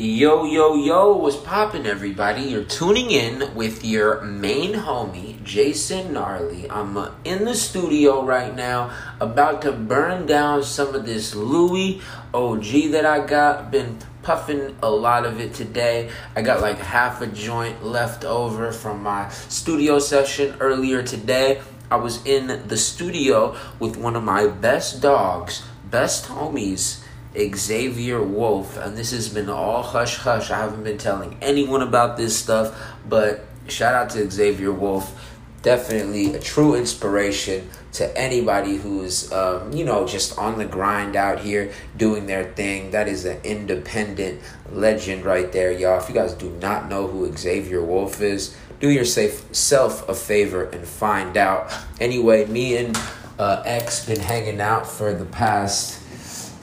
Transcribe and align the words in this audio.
Yo, 0.00 0.44
yo, 0.44 0.76
yo, 0.76 1.16
what's 1.16 1.34
poppin', 1.34 1.84
everybody? 1.84 2.42
You're 2.42 2.62
tuning 2.62 3.10
in 3.10 3.52
with 3.56 3.84
your 3.84 4.20
main 4.20 4.74
homie, 4.74 5.42
Jason 5.42 6.12
Gnarly. 6.12 6.70
I'm 6.70 6.96
uh, 6.96 7.10
in 7.24 7.44
the 7.44 7.56
studio 7.56 8.24
right 8.24 8.54
now, 8.54 8.92
about 9.18 9.60
to 9.62 9.72
burn 9.72 10.24
down 10.24 10.62
some 10.62 10.94
of 10.94 11.04
this 11.04 11.34
Louis 11.34 12.00
OG 12.32 12.92
that 12.92 13.04
I 13.06 13.26
got. 13.26 13.72
Been 13.72 13.98
puffing 14.22 14.76
a 14.84 14.88
lot 14.88 15.26
of 15.26 15.40
it 15.40 15.52
today. 15.52 16.10
I 16.36 16.42
got 16.42 16.60
like 16.60 16.78
half 16.78 17.20
a 17.20 17.26
joint 17.26 17.84
left 17.84 18.24
over 18.24 18.70
from 18.70 19.02
my 19.02 19.28
studio 19.48 19.98
session 19.98 20.54
earlier 20.60 21.02
today. 21.02 21.60
I 21.90 21.96
was 21.96 22.24
in 22.24 22.68
the 22.68 22.76
studio 22.76 23.56
with 23.80 23.96
one 23.96 24.14
of 24.14 24.22
my 24.22 24.46
best 24.46 25.02
dogs, 25.02 25.64
best 25.90 26.26
homies 26.26 27.02
Xavier 27.54 28.22
Wulf, 28.22 28.76
and 28.76 28.96
this 28.96 29.12
has 29.12 29.28
been 29.28 29.48
all 29.48 29.82
hush 29.82 30.16
hush. 30.16 30.50
I 30.50 30.58
haven't 30.58 30.84
been 30.84 30.98
telling 30.98 31.36
anyone 31.40 31.82
about 31.82 32.16
this 32.16 32.36
stuff, 32.36 32.76
but 33.08 33.44
shout 33.68 33.94
out 33.94 34.10
to 34.10 34.30
Xavier 34.30 34.72
Wulf. 34.72 35.14
Definitely 35.62 36.34
a 36.34 36.40
true 36.40 36.74
inspiration 36.74 37.68
to 37.92 38.16
anybody 38.16 38.76
who 38.76 39.02
is, 39.02 39.32
um, 39.32 39.72
you 39.72 39.84
know, 39.84 40.06
just 40.06 40.38
on 40.38 40.58
the 40.58 40.64
grind 40.64 41.16
out 41.16 41.40
here 41.40 41.72
doing 41.96 42.26
their 42.26 42.44
thing. 42.52 42.92
That 42.92 43.08
is 43.08 43.24
an 43.24 43.40
independent 43.42 44.40
legend 44.70 45.24
right 45.24 45.50
there, 45.50 45.72
y'all. 45.72 46.00
If 46.00 46.08
you 46.08 46.14
guys 46.14 46.34
do 46.34 46.50
not 46.60 46.88
know 46.88 47.08
who 47.08 47.36
Xavier 47.36 47.82
Wulf 47.82 48.20
is, 48.20 48.56
do 48.78 48.88
yourself 48.88 50.08
a 50.08 50.14
favor 50.14 50.64
and 50.64 50.86
find 50.86 51.36
out. 51.36 51.72
Anyway, 52.00 52.46
me 52.46 52.76
and 52.76 52.96
uh, 53.38 53.62
X 53.64 54.06
been 54.06 54.20
hanging 54.20 54.60
out 54.60 54.86
for 54.86 55.12
the 55.12 55.24
past 55.24 56.00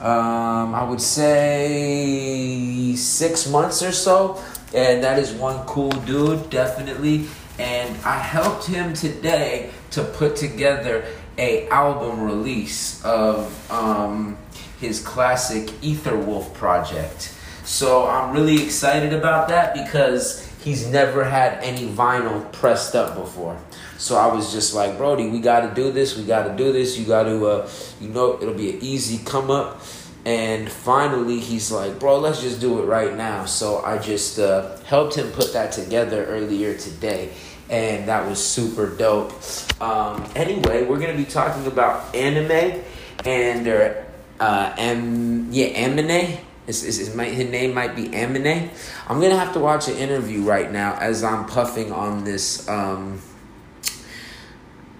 um, 0.00 0.74
I 0.74 0.84
would 0.84 1.00
say 1.00 2.94
six 2.96 3.48
months 3.48 3.82
or 3.82 3.92
so. 3.92 4.42
And 4.74 5.02
that 5.04 5.18
is 5.18 5.32
one 5.32 5.64
cool 5.66 5.90
dude, 5.90 6.50
definitely. 6.50 7.26
And 7.58 7.96
I 8.04 8.18
helped 8.18 8.66
him 8.66 8.92
today 8.92 9.70
to 9.92 10.04
put 10.04 10.36
together 10.36 11.04
a 11.38 11.68
album 11.68 12.22
release 12.22 13.02
of 13.04 13.70
um, 13.70 14.36
his 14.80 15.00
classic 15.00 15.72
Ether 15.82 16.16
Wolf 16.16 16.52
project. 16.54 17.32
So 17.64 18.06
I'm 18.06 18.34
really 18.34 18.62
excited 18.62 19.12
about 19.12 19.48
that 19.48 19.74
because 19.74 20.46
he's 20.62 20.86
never 20.86 21.24
had 21.24 21.62
any 21.62 21.88
vinyl 21.88 22.50
pressed 22.52 22.94
up 22.94 23.16
before. 23.16 23.58
So 23.98 24.16
I 24.16 24.32
was 24.32 24.52
just 24.52 24.74
like, 24.74 24.98
Brody, 24.98 25.28
we 25.28 25.40
got 25.40 25.60
to 25.60 25.74
do 25.74 25.90
this. 25.90 26.16
We 26.16 26.24
got 26.24 26.44
to 26.44 26.56
do 26.56 26.72
this. 26.72 26.98
You 26.98 27.06
got 27.06 27.24
to, 27.24 27.46
uh, 27.46 27.70
you 28.00 28.08
know, 28.08 28.38
it'll 28.40 28.54
be 28.54 28.70
an 28.70 28.78
easy 28.82 29.24
come 29.24 29.50
up. 29.50 29.80
And 30.24 30.68
finally, 30.70 31.38
he's 31.38 31.70
like, 31.70 32.00
bro, 32.00 32.18
let's 32.18 32.42
just 32.42 32.60
do 32.60 32.82
it 32.82 32.86
right 32.86 33.16
now. 33.16 33.44
So 33.44 33.78
I 33.84 33.98
just 33.98 34.38
uh, 34.38 34.76
helped 34.78 35.14
him 35.14 35.30
put 35.30 35.52
that 35.52 35.72
together 35.72 36.26
earlier 36.26 36.76
today. 36.76 37.32
And 37.70 38.08
that 38.08 38.28
was 38.28 38.44
super 38.44 38.94
dope. 38.96 39.32
Um, 39.80 40.24
anyway, 40.34 40.84
we're 40.84 40.98
going 40.98 41.16
to 41.16 41.22
be 41.22 41.28
talking 41.28 41.66
about 41.66 42.14
anime 42.14 42.82
and, 43.24 43.68
uh, 43.68 44.74
am, 44.76 45.52
yeah, 45.52 45.66
Amine. 45.66 46.38
His, 46.66 46.82
his, 46.82 46.98
his, 46.98 47.14
his 47.14 47.50
name 47.50 47.74
might 47.74 47.94
be 47.94 48.08
Amine. 48.08 48.70
I'm 49.06 49.20
going 49.20 49.30
to 49.30 49.38
have 49.38 49.52
to 49.54 49.60
watch 49.60 49.86
an 49.86 49.94
interview 49.94 50.42
right 50.42 50.70
now 50.70 50.98
as 51.00 51.22
I'm 51.22 51.46
puffing 51.46 51.92
on 51.92 52.24
this. 52.24 52.68
Um, 52.68 53.20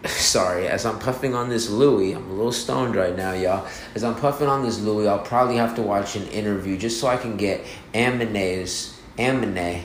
sorry, 0.06 0.68
as 0.68 0.84
I'm 0.86 0.98
puffing 0.98 1.34
on 1.34 1.48
this 1.48 1.70
Louis, 1.70 2.12
I'm 2.12 2.28
a 2.30 2.34
little 2.34 2.52
stoned 2.52 2.96
right 2.96 3.16
now, 3.16 3.32
y'all. 3.32 3.66
As 3.94 4.04
I'm 4.04 4.14
puffing 4.14 4.48
on 4.48 4.62
this 4.62 4.80
Louis, 4.80 5.08
I'll 5.08 5.18
probably 5.18 5.56
have 5.56 5.74
to 5.76 5.82
watch 5.82 6.16
an 6.16 6.26
interview 6.28 6.76
just 6.76 7.00
so 7.00 7.08
I 7.08 7.16
can 7.16 7.36
get 7.36 7.64
Amine's 7.94 8.98
Amine 9.18 9.84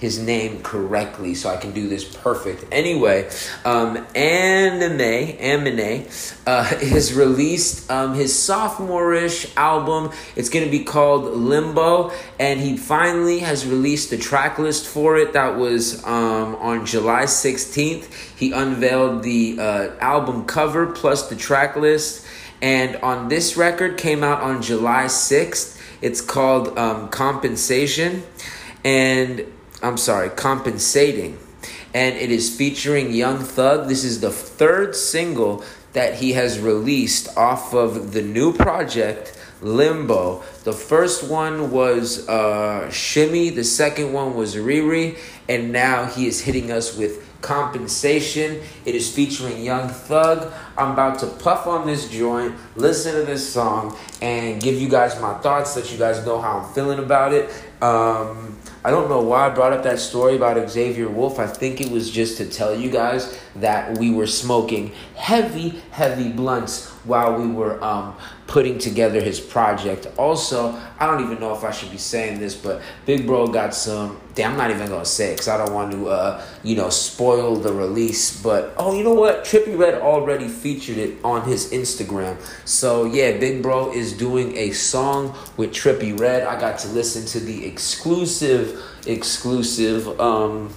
his 0.00 0.18
name 0.18 0.62
correctly 0.62 1.34
so 1.34 1.50
I 1.50 1.58
can 1.58 1.72
do 1.72 1.86
this 1.86 2.04
perfect. 2.04 2.64
Anyway, 2.72 3.28
um, 3.66 4.06
Anime, 4.14 5.36
Amine, 5.38 6.08
uh, 6.46 6.64
has 6.64 7.12
released 7.12 7.90
um, 7.90 8.14
his 8.14 8.36
sophomore-ish 8.36 9.54
album. 9.58 10.10
It's 10.36 10.48
going 10.48 10.64
to 10.64 10.70
be 10.70 10.84
called 10.84 11.36
Limbo, 11.36 12.12
and 12.38 12.60
he 12.60 12.78
finally 12.78 13.40
has 13.40 13.66
released 13.66 14.08
the 14.08 14.16
track 14.16 14.58
list 14.58 14.86
for 14.86 15.18
it. 15.18 15.34
That 15.34 15.56
was 15.56 16.02
um, 16.06 16.56
on 16.56 16.86
July 16.86 17.24
16th. 17.24 18.38
He 18.38 18.52
unveiled 18.52 19.22
the 19.22 19.58
uh, 19.60 19.96
album 20.00 20.46
cover 20.46 20.86
plus 20.86 21.28
the 21.28 21.36
track 21.36 21.76
list. 21.76 22.26
And 22.62 22.96
on 22.96 23.28
this 23.28 23.56
record, 23.56 23.98
came 23.98 24.24
out 24.24 24.42
on 24.42 24.62
July 24.62 25.04
6th. 25.04 25.78
It's 26.00 26.22
called 26.22 26.78
um, 26.78 27.08
Compensation. 27.10 28.22
And 28.82 29.46
I'm 29.82 29.96
sorry, 29.96 30.28
Compensating. 30.30 31.38
And 31.94 32.16
it 32.16 32.30
is 32.30 32.54
featuring 32.54 33.12
Young 33.12 33.38
Thug. 33.38 33.88
This 33.88 34.04
is 34.04 34.20
the 34.20 34.30
third 34.30 34.94
single 34.94 35.64
that 35.92 36.14
he 36.14 36.34
has 36.34 36.58
released 36.58 37.36
off 37.36 37.74
of 37.74 38.12
the 38.12 38.22
new 38.22 38.52
project 38.52 39.36
Limbo. 39.62 40.42
The 40.64 40.72
first 40.72 41.28
one 41.28 41.70
was 41.70 42.28
uh, 42.28 42.90
Shimmy, 42.90 43.50
the 43.50 43.64
second 43.64 44.12
one 44.12 44.34
was 44.34 44.54
Riri, 44.56 45.18
and 45.48 45.72
now 45.72 46.06
he 46.06 46.26
is 46.26 46.42
hitting 46.42 46.70
us 46.70 46.96
with 46.96 47.26
Compensation. 47.40 48.60
It 48.84 48.94
is 48.94 49.12
featuring 49.12 49.62
Young 49.62 49.88
Thug. 49.88 50.52
I'm 50.80 50.92
about 50.92 51.18
to 51.18 51.26
puff 51.26 51.66
on 51.66 51.86
this 51.86 52.08
joint, 52.08 52.54
listen 52.74 53.14
to 53.14 53.22
this 53.22 53.46
song, 53.46 53.98
and 54.22 54.62
give 54.62 54.80
you 54.80 54.88
guys 54.88 55.20
my 55.20 55.34
thoughts, 55.34 55.76
let 55.76 55.92
you 55.92 55.98
guys 55.98 56.24
know 56.24 56.40
how 56.40 56.60
I'm 56.60 56.72
feeling 56.72 56.98
about 56.98 57.34
it. 57.34 57.50
Um, 57.82 58.56
I 58.82 58.90
don't 58.90 59.10
know 59.10 59.20
why 59.20 59.46
I 59.46 59.50
brought 59.50 59.74
up 59.74 59.82
that 59.82 59.98
story 59.98 60.36
about 60.36 60.70
Xavier 60.70 61.10
Wulf. 61.10 61.38
I 61.38 61.46
think 61.46 61.82
it 61.82 61.90
was 61.90 62.10
just 62.10 62.38
to 62.38 62.46
tell 62.48 62.74
you 62.74 62.90
guys 62.90 63.38
that 63.56 63.98
we 63.98 64.10
were 64.10 64.26
smoking 64.26 64.92
heavy, 65.16 65.82
heavy 65.90 66.30
blunts 66.30 66.88
while 67.04 67.38
we 67.38 67.46
were 67.46 67.82
um, 67.84 68.16
putting 68.46 68.78
together 68.78 69.20
his 69.20 69.38
project. 69.38 70.06
Also, 70.16 70.78
I 70.98 71.06
don't 71.06 71.22
even 71.22 71.40
know 71.40 71.54
if 71.54 71.62
I 71.62 71.70
should 71.70 71.90
be 71.90 71.98
saying 71.98 72.40
this, 72.40 72.54
but 72.54 72.82
Big 73.06 73.26
Bro 73.26 73.48
got 73.48 73.74
some. 73.74 74.20
Damn, 74.34 74.52
I'm 74.52 74.58
not 74.58 74.70
even 74.70 74.88
gonna 74.88 75.04
say 75.04 75.30
it 75.30 75.32
because 75.34 75.48
I 75.48 75.58
don't 75.58 75.74
want 75.74 75.92
to, 75.92 76.08
uh, 76.08 76.44
you 76.62 76.76
know, 76.76 76.88
spoil 76.90 77.56
the 77.56 77.72
release. 77.72 78.42
But 78.42 78.74
oh, 78.76 78.96
you 78.96 79.04
know 79.04 79.14
what? 79.14 79.44
Trippie 79.44 79.78
Redd 79.78 79.94
already 79.94 80.48
it 80.78 81.24
on 81.24 81.48
his 81.48 81.72
Instagram. 81.72 82.36
So 82.66 83.04
yeah, 83.04 83.36
Big 83.38 83.62
Bro 83.62 83.92
is 83.92 84.12
doing 84.12 84.56
a 84.56 84.70
song 84.70 85.36
with 85.56 85.72
Trippie 85.72 86.18
Redd. 86.18 86.46
I 86.46 86.60
got 86.60 86.78
to 86.80 86.88
listen 86.88 87.24
to 87.26 87.40
the 87.40 87.66
exclusive, 87.66 88.82
exclusive, 89.06 90.20
um, 90.20 90.72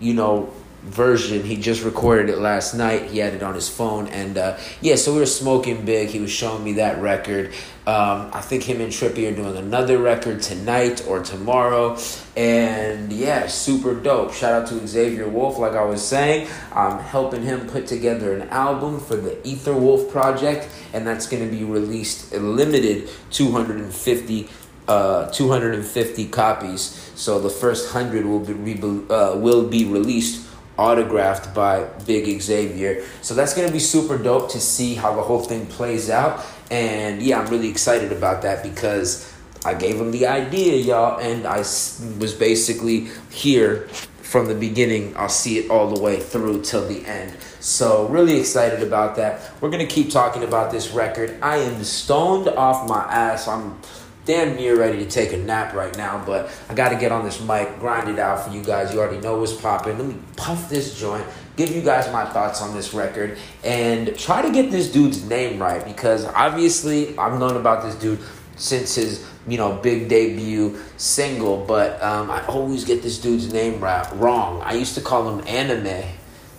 you 0.00 0.14
know, 0.14 0.52
version. 0.82 1.42
He 1.42 1.56
just 1.56 1.84
recorded 1.84 2.30
it 2.30 2.38
last 2.38 2.74
night. 2.74 3.10
He 3.10 3.18
had 3.18 3.34
it 3.34 3.42
on 3.42 3.54
his 3.54 3.68
phone, 3.68 4.08
and 4.08 4.38
uh, 4.38 4.58
yeah, 4.80 4.96
so 4.96 5.12
we 5.12 5.20
were 5.20 5.26
smoking 5.26 5.84
big. 5.84 6.08
He 6.08 6.20
was 6.20 6.30
showing 6.30 6.64
me 6.64 6.74
that 6.74 7.00
record. 7.00 7.52
Um, 7.88 8.28
I 8.34 8.42
think 8.42 8.64
him 8.64 8.82
and 8.82 8.92
Trippie 8.92 9.32
are 9.32 9.34
doing 9.34 9.56
another 9.56 9.96
record 9.96 10.42
tonight 10.42 11.06
or 11.08 11.22
tomorrow, 11.22 11.96
and 12.36 13.10
yeah, 13.10 13.46
super 13.46 13.94
dope. 13.94 14.34
Shout 14.34 14.52
out 14.52 14.68
to 14.68 14.86
Xavier 14.86 15.26
Wulf, 15.26 15.56
like 15.56 15.72
I 15.72 15.84
was 15.84 16.06
saying. 16.06 16.48
I'm 16.70 16.98
helping 16.98 17.44
him 17.44 17.66
put 17.66 17.86
together 17.86 18.34
an 18.34 18.50
album 18.50 19.00
for 19.00 19.16
the 19.16 19.40
Ether 19.48 19.72
Wolf 19.72 20.12
project, 20.12 20.68
and 20.92 21.06
that's 21.06 21.26
going 21.26 21.50
to 21.50 21.56
be 21.56 21.64
released 21.64 22.30
limited 22.34 23.08
250 23.30 24.48
uh, 24.86 25.30
250 25.30 26.28
copies. 26.28 27.10
So 27.14 27.40
the 27.40 27.48
first 27.48 27.90
hundred 27.90 28.26
will 28.26 28.40
be 28.40 28.74
uh, 29.08 29.34
will 29.36 29.66
be 29.66 29.86
released 29.86 30.46
autographed 30.78 31.52
by 31.54 31.84
Big 32.06 32.40
Xavier. 32.40 33.04
So 33.20 33.34
that's 33.34 33.54
going 33.54 33.66
to 33.66 33.72
be 33.72 33.80
super 33.80 34.16
dope 34.16 34.50
to 34.52 34.60
see 34.60 34.94
how 34.94 35.14
the 35.14 35.22
whole 35.22 35.40
thing 35.40 35.66
plays 35.66 36.08
out. 36.08 36.44
And 36.70 37.22
yeah, 37.22 37.40
I'm 37.40 37.46
really 37.48 37.68
excited 37.68 38.12
about 38.12 38.42
that 38.42 38.62
because 38.62 39.32
I 39.64 39.74
gave 39.74 39.96
him 40.00 40.10
the 40.10 40.26
idea, 40.26 40.76
y'all, 40.76 41.18
and 41.18 41.46
I 41.46 41.58
was 41.58 42.36
basically 42.38 43.08
here 43.30 43.88
from 44.22 44.46
the 44.46 44.54
beginning. 44.54 45.16
I'll 45.16 45.28
see 45.28 45.58
it 45.58 45.70
all 45.70 45.92
the 45.92 46.00
way 46.00 46.20
through 46.20 46.62
till 46.62 46.86
the 46.86 47.04
end. 47.06 47.34
So, 47.60 48.06
really 48.08 48.38
excited 48.38 48.82
about 48.82 49.16
that. 49.16 49.40
We're 49.60 49.70
going 49.70 49.86
to 49.86 49.92
keep 49.92 50.10
talking 50.10 50.44
about 50.44 50.70
this 50.70 50.90
record. 50.90 51.38
I 51.42 51.56
am 51.56 51.82
stoned 51.82 52.48
off 52.48 52.88
my 52.88 53.02
ass. 53.02 53.48
I'm 53.48 53.80
damn 54.26 54.54
near 54.56 54.78
ready 54.78 54.98
to 54.98 55.10
take 55.10 55.32
a 55.32 55.38
nap 55.38 55.72
right 55.74 55.96
now, 55.96 56.22
but 56.24 56.50
I 56.68 56.74
got 56.74 56.90
to 56.90 56.96
get 56.96 57.10
on 57.10 57.24
this 57.24 57.40
mic, 57.40 57.80
grind 57.80 58.10
it 58.10 58.18
out 58.18 58.44
for 58.44 58.52
you 58.52 58.62
guys. 58.62 58.92
You 58.92 59.00
already 59.00 59.20
know 59.20 59.38
what's 59.38 59.54
popping. 59.54 59.96
Let 59.96 60.06
me 60.06 60.16
puff 60.36 60.68
this 60.68 61.00
joint, 61.00 61.26
give 61.58 61.74
you 61.74 61.82
guys 61.82 62.10
my 62.12 62.24
thoughts 62.24 62.62
on 62.62 62.74
this 62.74 62.94
record, 62.94 63.36
and 63.64 64.16
try 64.16 64.40
to 64.40 64.50
get 64.50 64.70
this 64.70 64.90
dude's 64.90 65.24
name 65.24 65.60
right 65.60 65.84
because 65.84 66.24
obviously 66.24 67.18
I've 67.18 67.38
known 67.38 67.56
about 67.56 67.82
this 67.82 67.96
dude 67.96 68.20
since 68.56 68.94
his 68.94 69.28
you 69.46 69.58
know 69.58 69.74
big 69.74 70.08
debut 70.08 70.78
single, 70.96 71.64
but 71.66 72.02
um, 72.02 72.30
I 72.30 72.46
always 72.46 72.84
get 72.84 73.02
this 73.02 73.18
dude's 73.18 73.52
name 73.52 73.80
right, 73.80 74.08
wrong. 74.14 74.62
I 74.62 74.74
used 74.74 74.94
to 74.94 75.00
call 75.00 75.28
him 75.28 75.46
Anime, 75.46 76.04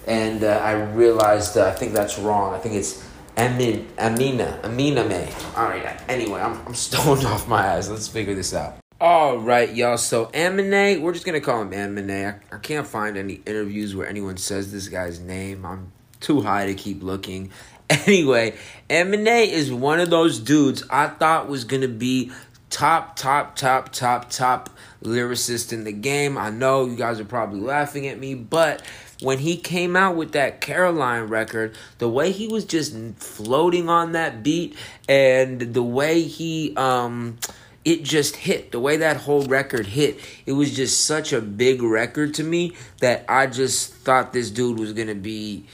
and 0.06 0.44
uh, 0.44 0.60
I 0.62 0.74
realized 0.74 1.58
uh, 1.58 1.68
I 1.68 1.72
think 1.72 1.94
that's 1.94 2.20
wrong. 2.20 2.54
I 2.54 2.60
think 2.60 2.76
it's 2.76 3.04
Amin, 3.38 3.88
Amina, 3.98 4.60
Amina 4.66 5.06
May. 5.06 5.32
All 5.56 5.64
right. 5.64 6.02
Anyway, 6.10 6.42
I'm, 6.42 6.60
I'm 6.68 6.76
stoned 6.76 7.26
off 7.32 7.48
my 7.48 7.66
ass. 7.66 7.88
Let's 7.90 8.10
figure 8.10 8.36
this 8.36 8.54
out. 8.54 8.76
All 9.02 9.38
right, 9.38 9.74
y'all. 9.74 9.98
So 9.98 10.30
Amine, 10.34 11.02
we're 11.02 11.14
just 11.14 11.26
gonna 11.26 11.40
call 11.40 11.62
him 11.62 11.72
Amine. 11.72 12.12
I, 12.52 12.56
I 12.56 12.58
can't 12.58 12.86
find 12.86 13.16
any 13.16 13.36
interviews 13.46 13.96
where 13.96 14.06
anyone 14.06 14.36
says 14.36 14.74
this 14.74 14.90
guy's 14.90 15.22
name. 15.22 15.66
I'm 15.66 15.94
too 16.20 16.42
high 16.42 16.66
to 16.66 16.74
keep 16.74 17.02
looking. 17.02 17.52
Anyway, 17.92 18.56
Eminem 18.88 19.48
is 19.48 19.74
one 19.74 20.00
of 20.00 20.12
those 20.12 20.38
dudes 20.38 20.84
I 20.92 21.08
thought 21.08 21.50
was 21.50 21.64
gonna 21.64 21.88
be 21.88 22.32
top, 22.70 23.16
top, 23.16 23.56
top, 23.56 23.92
top, 23.92 24.30
top 24.30 24.70
lyricist 25.04 25.74
in 25.74 25.86
the 25.86 25.92
game. 25.92 26.38
I 26.38 26.52
know 26.52 26.86
you 26.86 26.96
guys 26.96 27.20
are 27.20 27.26
probably 27.26 27.62
laughing 27.62 28.06
at 28.06 28.20
me, 28.20 28.36
but 28.36 28.84
when 29.22 29.40
he 29.40 29.58
came 29.58 29.96
out 29.96 30.16
with 30.16 30.34
that 30.34 30.62
Caroline 30.62 31.24
record, 31.24 31.76
the 31.98 32.08
way 32.08 32.32
he 32.32 32.48
was 32.48 32.64
just 32.64 32.96
floating 33.16 33.90
on 33.90 34.12
that 34.12 34.44
beat 34.44 34.76
and 35.08 35.74
the 35.74 35.82
way 35.82 36.22
he 36.22 36.76
um 36.76 37.40
it 37.90 38.04
just 38.04 38.36
hit. 38.36 38.72
The 38.72 38.80
way 38.80 38.98
that 38.98 39.18
whole 39.18 39.44
record 39.46 39.88
hit 39.88 40.20
it 40.46 40.54
was 40.54 40.76
just 40.76 41.06
such 41.06 41.34
a 41.34 41.42
big 41.42 41.82
record 41.82 42.34
to 42.36 42.44
me 42.44 42.74
that 43.00 43.26
i 43.28 43.48
just 43.48 43.94
thought 43.94 44.34
this 44.34 44.50
dude 44.52 44.80
was 44.80 44.94
gonna 44.94 45.16
be 45.16 45.66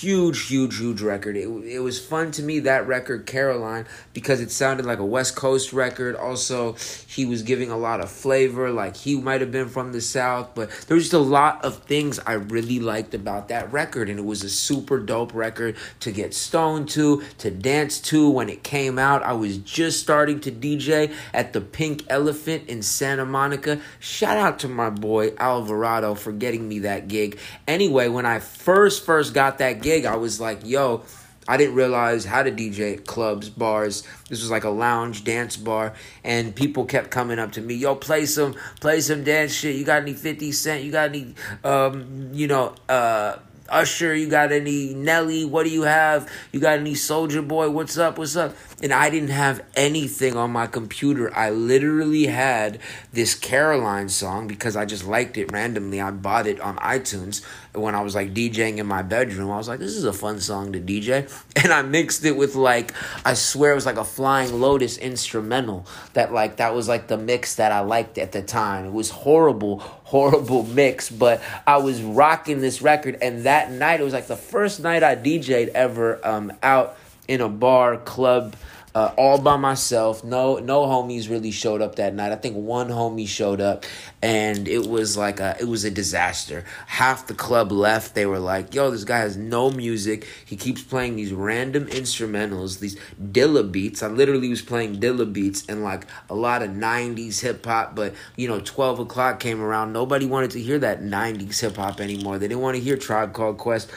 huge, 0.00 0.46
huge, 0.46 0.78
huge 0.78 1.02
record. 1.02 1.36
It, 1.36 1.46
it 1.46 1.80
was 1.80 1.98
fun 1.98 2.30
to 2.32 2.42
me, 2.42 2.60
that 2.60 2.86
record, 2.86 3.26
Caroline, 3.26 3.86
because 4.14 4.40
it 4.40 4.50
sounded 4.50 4.86
like 4.86 4.98
a 4.98 5.04
West 5.04 5.36
Coast 5.36 5.72
record. 5.72 6.16
Also, 6.16 6.74
he 7.06 7.26
was 7.26 7.42
giving 7.42 7.70
a 7.70 7.76
lot 7.76 8.00
of 8.00 8.10
flavor, 8.10 8.70
like 8.70 8.96
he 8.96 9.20
might 9.20 9.40
have 9.40 9.52
been 9.52 9.68
from 9.68 9.92
the 9.92 10.00
South, 10.00 10.54
but 10.54 10.70
there 10.86 10.94
was 10.94 11.04
just 11.04 11.12
a 11.12 11.18
lot 11.18 11.64
of 11.64 11.82
things 11.84 12.18
I 12.20 12.32
really 12.32 12.80
liked 12.80 13.14
about 13.14 13.48
that 13.48 13.70
record, 13.72 14.08
and 14.08 14.18
it 14.18 14.24
was 14.24 14.42
a 14.42 14.50
super 14.50 14.98
dope 14.98 15.34
record 15.34 15.76
to 16.00 16.12
get 16.12 16.34
stoned 16.34 16.88
to, 16.90 17.22
to 17.38 17.50
dance 17.50 18.00
to 18.00 18.28
when 18.30 18.48
it 18.48 18.62
came 18.62 18.98
out. 18.98 19.22
I 19.22 19.34
was 19.34 19.58
just 19.58 20.00
starting 20.00 20.40
to 20.40 20.50
DJ 20.50 21.12
at 21.34 21.52
the 21.52 21.60
Pink 21.60 22.04
Elephant 22.08 22.68
in 22.68 22.82
Santa 22.82 23.26
Monica. 23.26 23.80
Shout 23.98 24.38
out 24.38 24.58
to 24.60 24.68
my 24.68 24.90
boy 24.90 25.32
Alvarado 25.38 26.14
for 26.14 26.32
getting 26.32 26.68
me 26.68 26.80
that 26.80 27.08
gig. 27.08 27.38
Anyway, 27.68 28.08
when 28.08 28.26
I 28.26 28.38
first, 28.38 29.04
first 29.04 29.34
got 29.34 29.58
that 29.58 29.82
gig, 29.82 29.89
gig, 29.90 30.04
I 30.04 30.16
was 30.16 30.40
like, 30.40 30.60
yo, 30.64 31.02
I 31.48 31.56
didn't 31.56 31.74
realize 31.74 32.24
how 32.24 32.44
to 32.44 32.52
DJ 32.52 33.04
clubs, 33.04 33.48
bars. 33.48 34.04
This 34.28 34.40
was 34.40 34.50
like 34.50 34.62
a 34.62 34.70
lounge 34.70 35.24
dance 35.24 35.56
bar, 35.56 35.94
and 36.22 36.54
people 36.54 36.84
kept 36.84 37.10
coming 37.10 37.40
up 37.40 37.52
to 37.52 37.60
me, 37.60 37.74
yo, 37.74 37.96
play 37.96 38.26
some, 38.26 38.54
play 38.80 39.00
some 39.00 39.24
dance 39.24 39.52
shit. 39.52 39.74
You 39.74 39.84
got 39.84 40.02
any 40.02 40.14
Fifty 40.14 40.52
Cent? 40.52 40.84
You 40.84 40.92
got 40.92 41.08
any, 41.08 41.34
um, 41.64 42.30
you 42.32 42.46
know, 42.46 42.74
uh 42.88 43.38
Usher, 43.68 44.14
you 44.14 44.28
got 44.28 44.50
any 44.50 44.94
Nelly? 44.94 45.44
What 45.44 45.64
do 45.64 45.70
you 45.70 45.82
have? 45.82 46.28
You 46.50 46.58
got 46.58 46.80
any 46.80 46.94
Soulja 46.94 47.46
Boy? 47.46 47.70
What's 47.70 47.96
up? 47.96 48.18
What's 48.18 48.34
up? 48.34 48.54
And 48.82 48.92
I 48.94 49.10
didn't 49.10 49.30
have 49.30 49.62
anything 49.76 50.36
on 50.36 50.50
my 50.50 50.66
computer. 50.66 51.34
I 51.36 51.50
literally 51.50 52.26
had 52.26 52.78
this 53.12 53.34
Caroline 53.34 54.08
song 54.08 54.48
because 54.48 54.74
I 54.74 54.86
just 54.86 55.06
liked 55.06 55.36
it 55.36 55.52
randomly. 55.52 56.00
I 56.00 56.10
bought 56.10 56.46
it 56.46 56.60
on 56.60 56.76
iTunes 56.78 57.44
when 57.74 57.94
I 57.94 58.00
was 58.00 58.14
like 58.14 58.32
DJing 58.32 58.78
in 58.78 58.86
my 58.86 59.02
bedroom. 59.02 59.50
I 59.50 59.58
was 59.58 59.68
like, 59.68 59.78
this 59.80 59.96
is 59.96 60.04
a 60.04 60.12
fun 60.12 60.40
song 60.40 60.72
to 60.72 60.80
DJ. 60.80 61.30
And 61.62 61.74
I 61.74 61.82
mixed 61.82 62.24
it 62.24 62.38
with 62.38 62.54
like, 62.54 62.94
I 63.22 63.34
swear 63.34 63.72
it 63.72 63.74
was 63.74 63.84
like 63.84 63.98
a 63.98 64.04
Flying 64.04 64.60
Lotus 64.60 64.96
instrumental 64.96 65.86
that 66.14 66.32
like, 66.32 66.56
that 66.56 66.74
was 66.74 66.88
like 66.88 67.06
the 67.06 67.18
mix 67.18 67.56
that 67.56 67.70
I 67.70 67.80
liked 67.80 68.16
at 68.16 68.32
the 68.32 68.40
time. 68.40 68.86
It 68.86 68.92
was 68.92 69.10
horrible, 69.10 69.80
horrible 70.04 70.62
mix, 70.64 71.10
but 71.10 71.42
I 71.66 71.76
was 71.76 72.00
rocking 72.00 72.60
this 72.60 72.80
record. 72.80 73.18
And 73.20 73.44
that 73.44 73.70
night, 73.70 74.00
it 74.00 74.04
was 74.04 74.14
like 74.14 74.26
the 74.26 74.36
first 74.36 74.80
night 74.80 75.02
I 75.02 75.16
DJ'd 75.16 75.68
ever 75.70 76.26
um, 76.26 76.52
out 76.62 76.96
in 77.30 77.40
a 77.40 77.48
bar, 77.48 77.96
club, 77.96 78.56
uh, 78.92 79.12
all 79.16 79.38
by 79.38 79.56
myself. 79.56 80.24
No, 80.24 80.56
no 80.58 80.82
homies 80.82 81.30
really 81.30 81.52
showed 81.52 81.80
up 81.80 81.94
that 81.94 82.12
night. 82.12 82.32
I 82.32 82.34
think 82.34 82.56
one 82.56 82.88
homie 82.88 83.28
showed 83.28 83.60
up, 83.60 83.84
and 84.20 84.66
it 84.66 84.84
was 84.84 85.16
like 85.16 85.38
a, 85.38 85.56
it 85.60 85.68
was 85.68 85.84
a 85.84 85.92
disaster. 85.92 86.64
Half 86.88 87.28
the 87.28 87.34
club 87.34 87.70
left. 87.70 88.16
They 88.16 88.26
were 88.26 88.40
like, 88.40 88.74
"Yo, 88.74 88.90
this 88.90 89.04
guy 89.04 89.18
has 89.18 89.36
no 89.36 89.70
music. 89.70 90.26
He 90.44 90.56
keeps 90.56 90.82
playing 90.82 91.14
these 91.14 91.32
random 91.32 91.86
instrumentals, 91.86 92.80
these 92.80 92.96
Dilla 93.22 93.70
beats. 93.70 94.02
I 94.02 94.08
literally 94.08 94.48
was 94.48 94.60
playing 94.62 94.96
Dilla 94.96 95.32
beats 95.32 95.64
and 95.68 95.84
like 95.84 96.08
a 96.28 96.34
lot 96.34 96.64
of 96.64 96.70
'90s 96.70 97.38
hip 97.38 97.64
hop. 97.64 97.94
But 97.94 98.14
you 98.34 98.48
know, 98.48 98.58
twelve 98.58 98.98
o'clock 98.98 99.38
came 99.38 99.60
around. 99.60 99.92
Nobody 99.92 100.26
wanted 100.26 100.50
to 100.50 100.60
hear 100.60 100.80
that 100.80 101.00
'90s 101.00 101.60
hip 101.60 101.76
hop 101.76 102.00
anymore. 102.00 102.40
They 102.40 102.48
didn't 102.48 102.62
want 102.62 102.76
to 102.76 102.82
hear 102.82 102.96
Tribe 102.96 103.34
Called 103.34 103.56
Quest." 103.58 103.88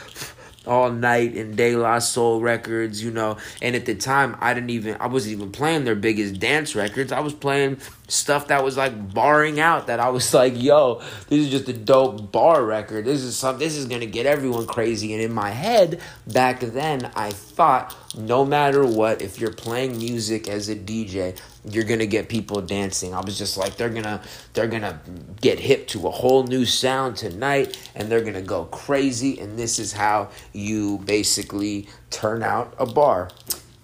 All 0.66 0.90
night 0.90 1.34
and 1.34 1.56
De 1.56 1.76
La 1.76 1.98
Soul 1.98 2.40
records, 2.40 3.02
you 3.02 3.10
know. 3.10 3.36
And 3.60 3.76
at 3.76 3.86
the 3.86 3.94
time, 3.94 4.36
I 4.40 4.54
didn't 4.54 4.70
even, 4.70 4.96
I 5.00 5.06
wasn't 5.06 5.34
even 5.36 5.52
playing 5.52 5.84
their 5.84 5.94
biggest 5.94 6.40
dance 6.40 6.74
records. 6.74 7.12
I 7.12 7.20
was 7.20 7.34
playing 7.34 7.78
stuff 8.08 8.48
that 8.48 8.62
was 8.62 8.76
like 8.76 9.14
barring 9.14 9.60
out 9.60 9.86
that 9.86 10.00
I 10.00 10.08
was 10.08 10.32
like, 10.34 10.60
yo, 10.60 11.00
this 11.28 11.40
is 11.40 11.50
just 11.50 11.68
a 11.68 11.72
dope 11.72 12.32
bar 12.32 12.64
record. 12.64 13.04
This 13.04 13.22
is 13.22 13.36
something, 13.36 13.66
this 13.66 13.76
is 13.76 13.86
gonna 13.86 14.06
get 14.06 14.26
everyone 14.26 14.66
crazy. 14.66 15.12
And 15.12 15.22
in 15.22 15.32
my 15.32 15.50
head, 15.50 16.00
back 16.26 16.60
then, 16.60 17.10
I 17.14 17.30
thought 17.30 17.94
no 18.16 18.44
matter 18.44 18.84
what, 18.86 19.22
if 19.22 19.40
you're 19.40 19.52
playing 19.52 19.98
music 19.98 20.48
as 20.48 20.68
a 20.68 20.76
DJ, 20.76 21.38
you're 21.70 21.84
gonna 21.84 22.06
get 22.06 22.28
people 22.28 22.60
dancing. 22.60 23.14
I 23.14 23.20
was 23.20 23.38
just 23.38 23.56
like, 23.56 23.76
they're 23.76 23.88
gonna 23.88 24.22
they're 24.52 24.68
gonna 24.68 25.00
get 25.40 25.58
hip 25.58 25.86
to 25.88 26.06
a 26.06 26.10
whole 26.10 26.44
new 26.44 26.64
sound 26.64 27.16
tonight 27.16 27.78
and 27.94 28.10
they're 28.10 28.24
gonna 28.24 28.42
go 28.42 28.64
crazy. 28.66 29.40
And 29.40 29.58
this 29.58 29.78
is 29.78 29.92
how 29.92 30.28
you 30.52 30.98
basically 30.98 31.88
turn 32.10 32.42
out 32.42 32.74
a 32.78 32.86
bar. 32.86 33.30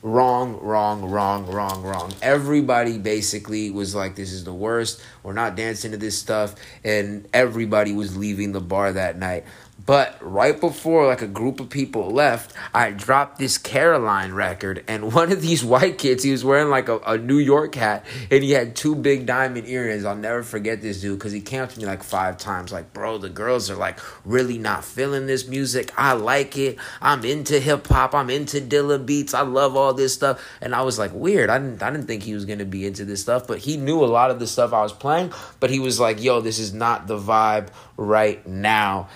Wrong, 0.02 0.58
wrong, 0.60 1.10
wrong, 1.10 1.46
wrong, 1.46 1.82
wrong. 1.82 2.14
Everybody 2.22 2.96
basically 2.96 3.70
was 3.70 3.94
like, 3.94 4.16
this 4.16 4.32
is 4.32 4.44
the 4.44 4.54
worst. 4.54 5.02
We're 5.22 5.34
not 5.34 5.56
dancing 5.56 5.90
to 5.90 5.98
this 5.98 6.18
stuff. 6.18 6.54
And 6.82 7.28
everybody 7.34 7.92
was 7.92 8.16
leaving 8.16 8.52
the 8.52 8.62
bar 8.62 8.94
that 8.94 9.18
night. 9.18 9.44
But 9.86 10.16
right 10.20 10.58
before 10.58 11.06
like 11.06 11.22
a 11.22 11.26
group 11.26 11.60
of 11.60 11.70
people 11.70 12.10
left, 12.10 12.54
I 12.74 12.90
dropped 12.90 13.38
this 13.38 13.56
Caroline 13.56 14.32
record, 14.32 14.84
and 14.88 15.12
one 15.14 15.32
of 15.32 15.42
these 15.42 15.64
white 15.64 15.98
kids, 15.98 16.22
he 16.22 16.32
was 16.32 16.44
wearing 16.44 16.68
like 16.68 16.88
a, 16.88 16.98
a 17.00 17.18
New 17.18 17.38
York 17.38 17.74
hat, 17.74 18.04
and 18.30 18.42
he 18.42 18.50
had 18.50 18.76
two 18.76 18.94
big 18.94 19.26
diamond 19.26 19.68
earrings. 19.68 20.04
I'll 20.04 20.16
never 20.16 20.42
forget 20.42 20.82
this 20.82 21.00
dude 21.00 21.18
because 21.18 21.32
he 21.32 21.40
came 21.40 21.62
up 21.62 21.70
to 21.70 21.78
me 21.78 21.86
like 21.86 22.02
five 22.02 22.36
times, 22.36 22.72
like, 22.72 22.92
bro, 22.92 23.18
the 23.18 23.28
girls 23.28 23.70
are 23.70 23.76
like 23.76 23.98
really 24.24 24.58
not 24.58 24.84
feeling 24.84 25.26
this 25.26 25.46
music. 25.46 25.92
I 25.96 26.12
like 26.12 26.56
it. 26.56 26.78
I'm 27.00 27.24
into 27.24 27.60
hip 27.60 27.86
hop. 27.86 28.14
I'm 28.14 28.30
into 28.30 28.60
Dilla 28.60 29.04
beats. 29.04 29.34
I 29.34 29.42
love 29.42 29.76
all 29.76 29.94
this 29.94 30.12
stuff. 30.14 30.42
And 30.60 30.74
I 30.74 30.82
was 30.82 30.98
like, 30.98 31.12
weird. 31.12 31.50
I 31.50 31.58
didn't 31.58 31.82
I 31.82 31.90
didn't 31.90 32.06
think 32.06 32.22
he 32.22 32.34
was 32.34 32.44
gonna 32.44 32.64
be 32.64 32.86
into 32.86 33.04
this 33.04 33.20
stuff, 33.20 33.46
but 33.46 33.58
he 33.58 33.76
knew 33.76 34.02
a 34.02 34.06
lot 34.06 34.30
of 34.30 34.38
the 34.38 34.46
stuff 34.46 34.72
I 34.72 34.82
was 34.82 34.92
playing. 34.92 35.32
But 35.58 35.70
he 35.70 35.78
was 35.78 36.00
like, 36.00 36.22
yo, 36.22 36.40
this 36.40 36.58
is 36.58 36.72
not 36.74 37.06
the 37.06 37.18
vibe 37.18 37.68
right 37.96 38.44
now. 38.46 39.08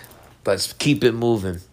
Let's 0.46 0.72
keep 0.72 1.04
it 1.04 1.12
moving. 1.12 1.60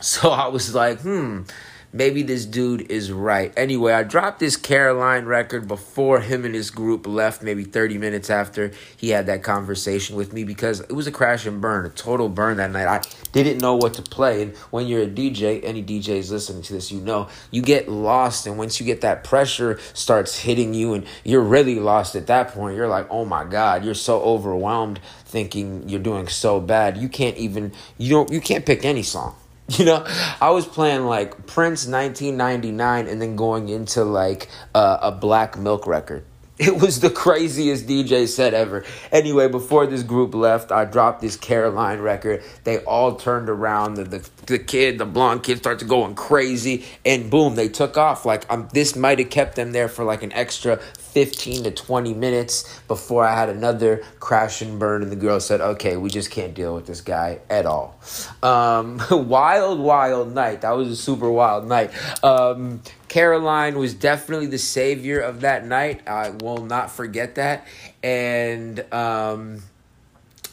So 0.00 0.30
I 0.30 0.46
was 0.46 0.76
like, 0.76 1.00
hmm, 1.00 1.42
maybe 1.92 2.22
this 2.22 2.44
dude 2.44 2.90
is 2.90 3.10
right. 3.10 3.52
Anyway, 3.56 3.92
I 3.92 4.02
dropped 4.02 4.40
this 4.40 4.56
Caroline 4.56 5.24
record 5.24 5.66
before 5.66 6.20
him 6.20 6.44
and 6.44 6.54
his 6.54 6.70
group 6.70 7.06
left, 7.06 7.42
maybe 7.42 7.64
30 7.64 7.98
minutes 7.98 8.30
after 8.30 8.72
he 8.96 9.10
had 9.10 9.26
that 9.26 9.42
conversation 9.42 10.16
with 10.16 10.32
me 10.32 10.44
because 10.44 10.80
it 10.80 10.92
was 10.92 11.06
a 11.06 11.12
crash 11.12 11.46
and 11.46 11.60
burn, 11.60 11.86
a 11.86 11.90
total 11.90 12.28
burn 12.28 12.58
that 12.58 12.70
night. 12.70 12.86
I 12.86 13.02
didn't 13.32 13.58
know 13.58 13.76
what 13.76 13.94
to 13.94 14.02
play. 14.02 14.42
And 14.42 14.56
when 14.70 14.86
you're 14.86 15.02
a 15.02 15.08
DJ, 15.08 15.60
any 15.64 15.82
DJs 15.82 16.30
listening 16.30 16.62
to 16.62 16.74
this, 16.74 16.92
you 16.92 17.00
know, 17.00 17.28
you 17.50 17.62
get 17.62 17.88
lost. 17.88 18.46
And 18.46 18.58
once 18.58 18.80
you 18.80 18.86
get 18.86 19.00
that 19.00 19.24
pressure 19.24 19.78
starts 19.94 20.38
hitting 20.38 20.74
you 20.74 20.94
and 20.94 21.06
you're 21.24 21.42
really 21.42 21.76
lost 21.76 22.14
at 22.16 22.26
that 22.26 22.48
point, 22.48 22.76
you're 22.76 22.88
like, 22.88 23.06
oh 23.10 23.24
my 23.24 23.44
God, 23.44 23.84
you're 23.84 23.94
so 23.94 24.20
overwhelmed 24.20 25.00
thinking 25.24 25.88
you're 25.88 26.00
doing 26.00 26.28
so 26.28 26.60
bad. 26.60 26.96
You 26.96 27.08
can't 27.08 27.36
even, 27.36 27.72
you 27.96 28.10
don't, 28.10 28.30
you 28.30 28.40
can't 28.40 28.64
pick 28.64 28.84
any 28.84 29.02
song 29.02 29.34
You 29.76 29.84
know, 29.84 30.02
I 30.40 30.50
was 30.50 30.66
playing 30.66 31.04
like 31.04 31.46
Prince 31.46 31.86
1999 31.86 33.06
and 33.06 33.20
then 33.20 33.36
going 33.36 33.68
into 33.68 34.02
like 34.02 34.48
uh, 34.74 34.98
a 35.02 35.12
Black 35.12 35.58
Milk 35.58 35.86
record. 35.86 36.24
It 36.58 36.80
was 36.80 36.98
the 36.98 37.10
craziest 37.10 37.86
DJ 37.86 38.26
set 38.26 38.52
ever. 38.52 38.84
Anyway, 39.12 39.46
before 39.46 39.86
this 39.86 40.02
group 40.02 40.34
left, 40.34 40.72
I 40.72 40.86
dropped 40.86 41.20
this 41.20 41.36
Caroline 41.36 42.00
record. 42.00 42.42
They 42.64 42.78
all 42.78 43.14
turned 43.14 43.48
around. 43.48 43.94
The, 43.94 44.04
the, 44.04 44.30
the 44.46 44.58
kid, 44.58 44.98
the 44.98 45.06
blonde 45.06 45.44
kid, 45.44 45.58
started 45.58 45.86
going 45.86 46.16
crazy. 46.16 46.84
And 47.06 47.30
boom, 47.30 47.54
they 47.54 47.68
took 47.68 47.96
off. 47.96 48.24
Like, 48.24 48.44
um, 48.50 48.68
this 48.72 48.96
might 48.96 49.20
have 49.20 49.30
kept 49.30 49.54
them 49.54 49.70
there 49.70 49.86
for 49.86 50.04
like 50.04 50.24
an 50.24 50.32
extra 50.32 50.80
15 51.08 51.64
to 51.64 51.70
20 51.70 52.14
minutes 52.14 52.80
before 52.88 53.24
I 53.24 53.34
had 53.34 53.48
another 53.48 54.04
crash 54.20 54.62
and 54.62 54.78
burn. 54.78 55.02
And 55.02 55.10
the 55.10 55.16
girl 55.16 55.40
said, 55.40 55.60
okay, 55.60 55.96
we 55.96 56.10
just 56.10 56.30
can't 56.30 56.54
deal 56.54 56.74
with 56.74 56.86
this 56.86 57.00
guy 57.00 57.40
at 57.50 57.66
all. 57.66 57.98
Um, 58.42 59.00
wild, 59.10 59.80
wild 59.80 60.34
night. 60.34 60.62
That 60.62 60.72
was 60.72 60.88
a 60.88 60.96
super 60.96 61.30
wild 61.30 61.66
night. 61.66 61.90
Um, 62.22 62.82
Caroline 63.08 63.78
was 63.78 63.94
definitely 63.94 64.46
the 64.46 64.58
savior 64.58 65.20
of 65.20 65.40
that 65.40 65.66
night. 65.66 66.06
I 66.06 66.30
will 66.30 66.64
not 66.64 66.90
forget 66.90 67.36
that. 67.36 67.66
And 68.02 68.84
um, 68.92 69.62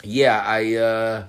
yeah, 0.02 0.42
I. 0.44 0.74
Uh, 0.74 1.26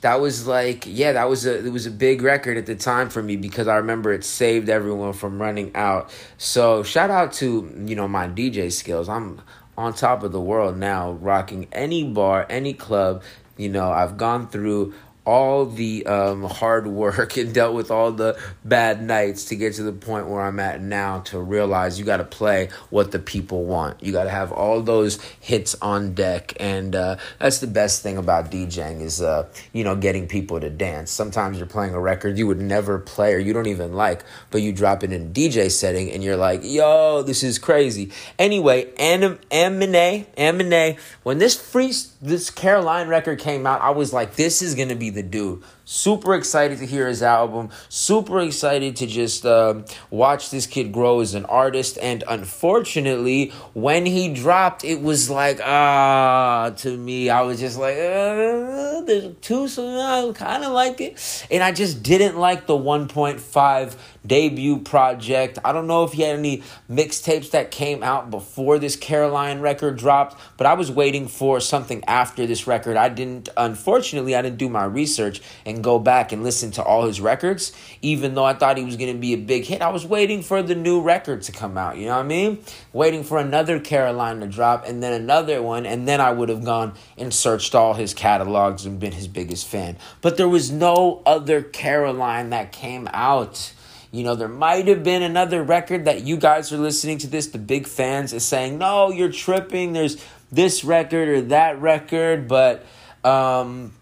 that 0.00 0.20
was 0.20 0.46
like 0.46 0.84
yeah 0.86 1.12
that 1.12 1.28
was 1.28 1.46
a 1.46 1.66
it 1.66 1.70
was 1.70 1.86
a 1.86 1.90
big 1.90 2.22
record 2.22 2.56
at 2.56 2.66
the 2.66 2.76
time 2.76 3.08
for 3.08 3.22
me 3.22 3.36
because 3.36 3.66
i 3.66 3.76
remember 3.76 4.12
it 4.12 4.24
saved 4.24 4.68
everyone 4.68 5.12
from 5.12 5.40
running 5.40 5.74
out 5.74 6.10
so 6.36 6.82
shout 6.82 7.10
out 7.10 7.32
to 7.32 7.72
you 7.84 7.96
know 7.96 8.06
my 8.06 8.28
dj 8.28 8.70
skills 8.72 9.08
i'm 9.08 9.40
on 9.78 9.94
top 9.94 10.24
of 10.24 10.32
the 10.32 10.40
world 10.40 10.76
now, 10.76 11.12
rocking 11.12 11.68
any 11.70 12.02
bar, 12.02 12.44
any 12.50 12.74
club. 12.74 13.22
You 13.56 13.68
know, 13.68 13.90
I've 13.90 14.16
gone 14.16 14.48
through 14.48 14.92
all 15.28 15.66
the 15.66 16.06
um, 16.06 16.42
hard 16.44 16.86
work 16.86 17.36
and 17.36 17.52
dealt 17.52 17.74
with 17.74 17.90
all 17.90 18.10
the 18.10 18.40
bad 18.64 19.02
nights 19.02 19.44
to 19.44 19.56
get 19.56 19.74
to 19.74 19.82
the 19.82 19.92
point 19.92 20.26
where 20.26 20.40
I'm 20.40 20.58
at 20.58 20.80
now 20.80 21.20
to 21.26 21.38
realize 21.38 21.98
you 21.98 22.06
got 22.06 22.16
to 22.16 22.24
play 22.24 22.70
what 22.88 23.12
the 23.12 23.18
people 23.18 23.64
want. 23.64 24.02
You 24.02 24.10
got 24.10 24.24
to 24.24 24.30
have 24.30 24.52
all 24.52 24.80
those 24.80 25.20
hits 25.38 25.74
on 25.82 26.14
deck, 26.14 26.54
and 26.58 26.96
uh, 26.96 27.16
that's 27.38 27.58
the 27.58 27.66
best 27.66 28.02
thing 28.02 28.16
about 28.16 28.50
DJing 28.50 29.02
is 29.02 29.20
uh, 29.20 29.46
you 29.74 29.84
know 29.84 29.94
getting 29.94 30.26
people 30.26 30.60
to 30.60 30.70
dance. 30.70 31.10
Sometimes 31.10 31.58
you're 31.58 31.66
playing 31.66 31.92
a 31.92 32.00
record 32.00 32.38
you 32.38 32.46
would 32.46 32.60
never 32.60 32.98
play 32.98 33.34
or 33.34 33.38
you 33.38 33.52
don't 33.52 33.66
even 33.66 33.92
like, 33.92 34.24
but 34.50 34.62
you 34.62 34.72
drop 34.72 35.04
it 35.04 35.12
in 35.12 35.34
DJ 35.34 35.70
setting 35.70 36.10
and 36.10 36.24
you're 36.24 36.38
like, 36.38 36.60
yo, 36.62 37.22
this 37.22 37.42
is 37.42 37.58
crazy. 37.58 38.10
Anyway, 38.38 38.90
Anim- 38.98 39.40
Amine, 39.50 40.26
Amine, 40.38 40.96
when 41.22 41.36
this 41.36 41.54
free 41.54 41.92
this 42.22 42.48
Caroline 42.50 43.08
record 43.08 43.38
came 43.38 43.66
out, 43.66 43.82
I 43.82 43.90
was 43.90 44.14
like, 44.14 44.36
this 44.36 44.62
is 44.62 44.74
gonna 44.74 44.96
be 44.96 45.17
the 45.18 45.22
dude. 45.22 45.62
Super 45.90 46.34
excited 46.34 46.80
to 46.80 46.84
hear 46.86 47.08
his 47.08 47.22
album. 47.22 47.70
Super 47.88 48.40
excited 48.40 48.94
to 48.96 49.06
just 49.06 49.46
um, 49.46 49.86
watch 50.10 50.50
this 50.50 50.66
kid 50.66 50.92
grow 50.92 51.20
as 51.20 51.32
an 51.32 51.46
artist. 51.46 51.96
And 52.02 52.22
unfortunately, 52.28 53.54
when 53.72 54.04
he 54.04 54.28
dropped, 54.28 54.84
it 54.84 55.00
was 55.00 55.30
like, 55.30 55.60
ah, 55.64 56.74
to 56.76 56.94
me, 56.94 57.30
I 57.30 57.40
was 57.40 57.60
just 57.60 57.78
like, 57.78 57.96
uh, 57.96 59.00
there's 59.00 59.34
two 59.40 59.66
songs, 59.66 59.98
I 59.98 60.30
kind 60.38 60.62
of 60.62 60.72
like 60.72 61.00
it. 61.00 61.46
And 61.50 61.62
I 61.62 61.72
just 61.72 62.02
didn't 62.02 62.36
like 62.36 62.66
the 62.66 62.76
1.5 62.76 63.96
debut 64.26 64.80
project. 64.80 65.58
I 65.64 65.72
don't 65.72 65.86
know 65.86 66.04
if 66.04 66.12
he 66.12 66.20
had 66.20 66.38
any 66.38 66.62
mixtapes 66.90 67.52
that 67.52 67.70
came 67.70 68.02
out 68.02 68.30
before 68.30 68.78
this 68.78 68.94
Caroline 68.94 69.60
record 69.60 69.96
dropped, 69.96 70.38
but 70.58 70.66
I 70.66 70.74
was 70.74 70.90
waiting 70.90 71.28
for 71.28 71.60
something 71.60 72.04
after 72.06 72.46
this 72.46 72.66
record. 72.66 72.98
I 72.98 73.08
didn't, 73.08 73.48
unfortunately, 73.56 74.36
I 74.36 74.42
didn't 74.42 74.58
do 74.58 74.68
my 74.68 74.84
research 74.84 75.40
and 75.64 75.77
go 75.82 75.98
back 75.98 76.32
and 76.32 76.42
listen 76.42 76.70
to 76.72 76.82
all 76.82 77.06
his 77.06 77.20
records, 77.20 77.72
even 78.02 78.34
though 78.34 78.44
I 78.44 78.54
thought 78.54 78.78
he 78.78 78.84
was 78.84 78.96
going 78.96 79.12
to 79.12 79.18
be 79.18 79.32
a 79.32 79.38
big 79.38 79.64
hit. 79.64 79.82
I 79.82 79.90
was 79.90 80.06
waiting 80.06 80.42
for 80.42 80.62
the 80.62 80.74
new 80.74 81.00
record 81.00 81.42
to 81.42 81.52
come 81.52 81.78
out, 81.78 81.96
you 81.96 82.06
know 82.06 82.16
what 82.16 82.24
I 82.24 82.28
mean? 82.28 82.58
Waiting 82.92 83.24
for 83.24 83.38
another 83.38 83.80
Caroline 83.80 84.40
to 84.40 84.46
drop 84.46 84.86
and 84.86 85.02
then 85.02 85.12
another 85.12 85.62
one, 85.62 85.86
and 85.86 86.06
then 86.06 86.20
I 86.20 86.30
would 86.30 86.48
have 86.48 86.64
gone 86.64 86.94
and 87.16 87.32
searched 87.32 87.74
all 87.74 87.94
his 87.94 88.14
catalogs 88.14 88.86
and 88.86 89.00
been 89.00 89.12
his 89.12 89.28
biggest 89.28 89.66
fan. 89.66 89.96
But 90.20 90.36
there 90.36 90.48
was 90.48 90.70
no 90.70 91.22
other 91.26 91.62
Caroline 91.62 92.50
that 92.50 92.72
came 92.72 93.08
out. 93.12 93.72
You 94.10 94.24
know, 94.24 94.34
there 94.34 94.48
might 94.48 94.88
have 94.88 95.04
been 95.04 95.22
another 95.22 95.62
record 95.62 96.06
that 96.06 96.22
you 96.22 96.38
guys 96.38 96.72
are 96.72 96.78
listening 96.78 97.18
to 97.18 97.26
this, 97.26 97.48
the 97.48 97.58
big 97.58 97.86
fans, 97.86 98.32
is 98.32 98.44
saying, 98.44 98.78
no, 98.78 99.10
you're 99.10 99.30
tripping. 99.30 99.92
There's 99.92 100.24
this 100.50 100.82
record 100.82 101.28
or 101.28 101.40
that 101.42 101.78
record, 101.80 102.48
but 102.48 102.86
um, 103.22 103.92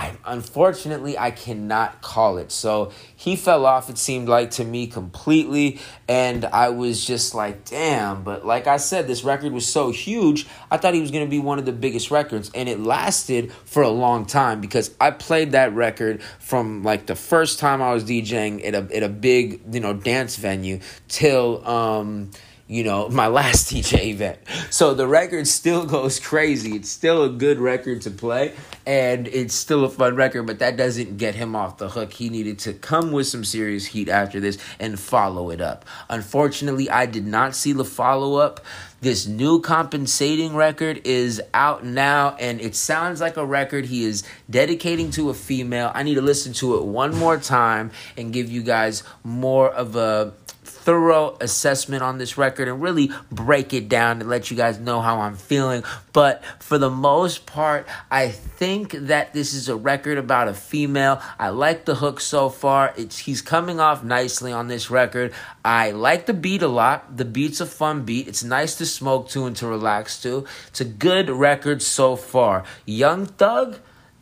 I, 0.00 0.16
unfortunately, 0.24 1.18
I 1.18 1.30
cannot 1.30 2.00
call 2.00 2.38
it. 2.38 2.50
So 2.50 2.90
he 3.14 3.36
fell 3.36 3.66
off, 3.66 3.90
it 3.90 3.98
seemed 3.98 4.30
like 4.30 4.52
to 4.52 4.64
me 4.64 4.86
completely. 4.86 5.78
And 6.08 6.46
I 6.46 6.70
was 6.70 7.04
just 7.04 7.34
like, 7.34 7.66
damn. 7.66 8.22
But 8.22 8.46
like 8.46 8.66
I 8.66 8.78
said, 8.78 9.06
this 9.06 9.24
record 9.24 9.52
was 9.52 9.70
so 9.70 9.90
huge, 9.90 10.46
I 10.70 10.78
thought 10.78 10.94
he 10.94 11.02
was 11.02 11.10
going 11.10 11.26
to 11.26 11.30
be 11.30 11.38
one 11.38 11.58
of 11.58 11.66
the 11.66 11.72
biggest 11.72 12.10
records. 12.10 12.50
And 12.54 12.66
it 12.66 12.80
lasted 12.80 13.52
for 13.52 13.82
a 13.82 13.90
long 13.90 14.24
time 14.24 14.62
because 14.62 14.94
I 14.98 15.10
played 15.10 15.52
that 15.52 15.74
record 15.74 16.22
from 16.38 16.82
like 16.82 17.04
the 17.04 17.14
first 17.14 17.58
time 17.58 17.82
I 17.82 17.92
was 17.92 18.02
DJing 18.04 18.66
at 18.66 18.74
a, 18.74 18.96
at 18.96 19.02
a 19.02 19.08
big, 19.10 19.60
you 19.70 19.80
know, 19.80 19.92
dance 19.92 20.36
venue 20.36 20.80
till. 21.08 21.66
Um, 21.68 22.30
you 22.70 22.84
know, 22.84 23.08
my 23.08 23.26
last 23.26 23.70
DJ 23.72 24.06
event. 24.06 24.38
So 24.70 24.94
the 24.94 25.06
record 25.06 25.48
still 25.48 25.84
goes 25.84 26.20
crazy. 26.20 26.76
It's 26.76 26.88
still 26.88 27.24
a 27.24 27.28
good 27.28 27.58
record 27.58 28.02
to 28.02 28.10
play 28.10 28.54
and 28.86 29.26
it's 29.28 29.54
still 29.54 29.84
a 29.84 29.90
fun 29.90 30.14
record, 30.14 30.44
but 30.44 30.60
that 30.60 30.76
doesn't 30.76 31.16
get 31.18 31.34
him 31.34 31.56
off 31.56 31.78
the 31.78 31.88
hook. 31.88 32.12
He 32.12 32.28
needed 32.28 32.60
to 32.60 32.72
come 32.72 33.10
with 33.10 33.26
some 33.26 33.44
serious 33.44 33.86
heat 33.86 34.08
after 34.08 34.38
this 34.38 34.56
and 34.78 34.98
follow 34.98 35.50
it 35.50 35.60
up. 35.60 35.84
Unfortunately, 36.08 36.88
I 36.88 37.06
did 37.06 37.26
not 37.26 37.56
see 37.56 37.72
the 37.72 37.84
follow 37.84 38.36
up. 38.36 38.64
This 39.00 39.26
new 39.26 39.60
compensating 39.60 40.54
record 40.54 41.00
is 41.04 41.40
out 41.54 41.84
now, 41.84 42.36
and 42.38 42.60
it 42.60 42.74
sounds 42.74 43.20
like 43.20 43.36
a 43.36 43.46
record 43.46 43.86
he 43.86 44.04
is 44.04 44.22
dedicating 44.48 45.10
to 45.12 45.30
a 45.30 45.34
female. 45.34 45.90
I 45.94 46.02
need 46.02 46.16
to 46.16 46.22
listen 46.22 46.52
to 46.54 46.76
it 46.76 46.84
one 46.84 47.16
more 47.16 47.38
time 47.38 47.92
and 48.16 48.32
give 48.32 48.50
you 48.50 48.62
guys 48.62 49.02
more 49.24 49.70
of 49.70 49.96
a 49.96 50.34
thorough 50.82 51.36
assessment 51.40 52.02
on 52.02 52.18
this 52.18 52.38
record 52.38 52.68
and 52.68 52.82
really 52.82 53.10
break 53.30 53.72
it 53.72 53.88
down 53.88 54.20
and 54.20 54.28
let 54.28 54.50
you 54.50 54.56
guys 54.56 54.78
know 54.78 55.00
how 55.00 55.20
I'm 55.20 55.36
feeling. 55.36 55.84
But 56.12 56.42
for 56.58 56.78
the 56.78 56.90
most 56.90 57.46
part, 57.46 57.86
I 58.10 58.28
think 58.28 58.92
that 58.92 59.32
this 59.32 59.54
is 59.54 59.68
a 59.68 59.76
record 59.76 60.18
about 60.18 60.48
a 60.48 60.54
female. 60.54 61.20
I 61.38 61.50
like 61.50 61.84
the 61.84 61.96
hook 61.96 62.20
so 62.20 62.48
far. 62.48 62.94
It's 62.96 63.18
he's 63.18 63.42
coming 63.42 63.80
off 63.80 64.02
nicely 64.02 64.52
on 64.52 64.68
this 64.68 64.90
record. 64.90 65.32
I 65.64 65.90
like 65.90 66.26
the 66.26 66.34
beat 66.34 66.62
a 66.62 66.68
lot. 66.68 67.16
The 67.16 67.24
beat's 67.24 67.60
a 67.60 67.66
fun 67.66 68.04
beat. 68.04 68.28
It's 68.28 68.44
nice 68.44 68.76
to 68.76 68.86
smoke 68.86 69.28
to 69.30 69.46
and 69.46 69.56
to 69.56 69.66
relax 69.66 70.20
to. 70.22 70.46
It's 70.68 70.80
a 70.80 70.84
good 70.84 71.30
record 71.30 71.82
so 71.82 72.16
far. 72.16 72.64
Young 72.86 73.26
Thug 73.26 73.78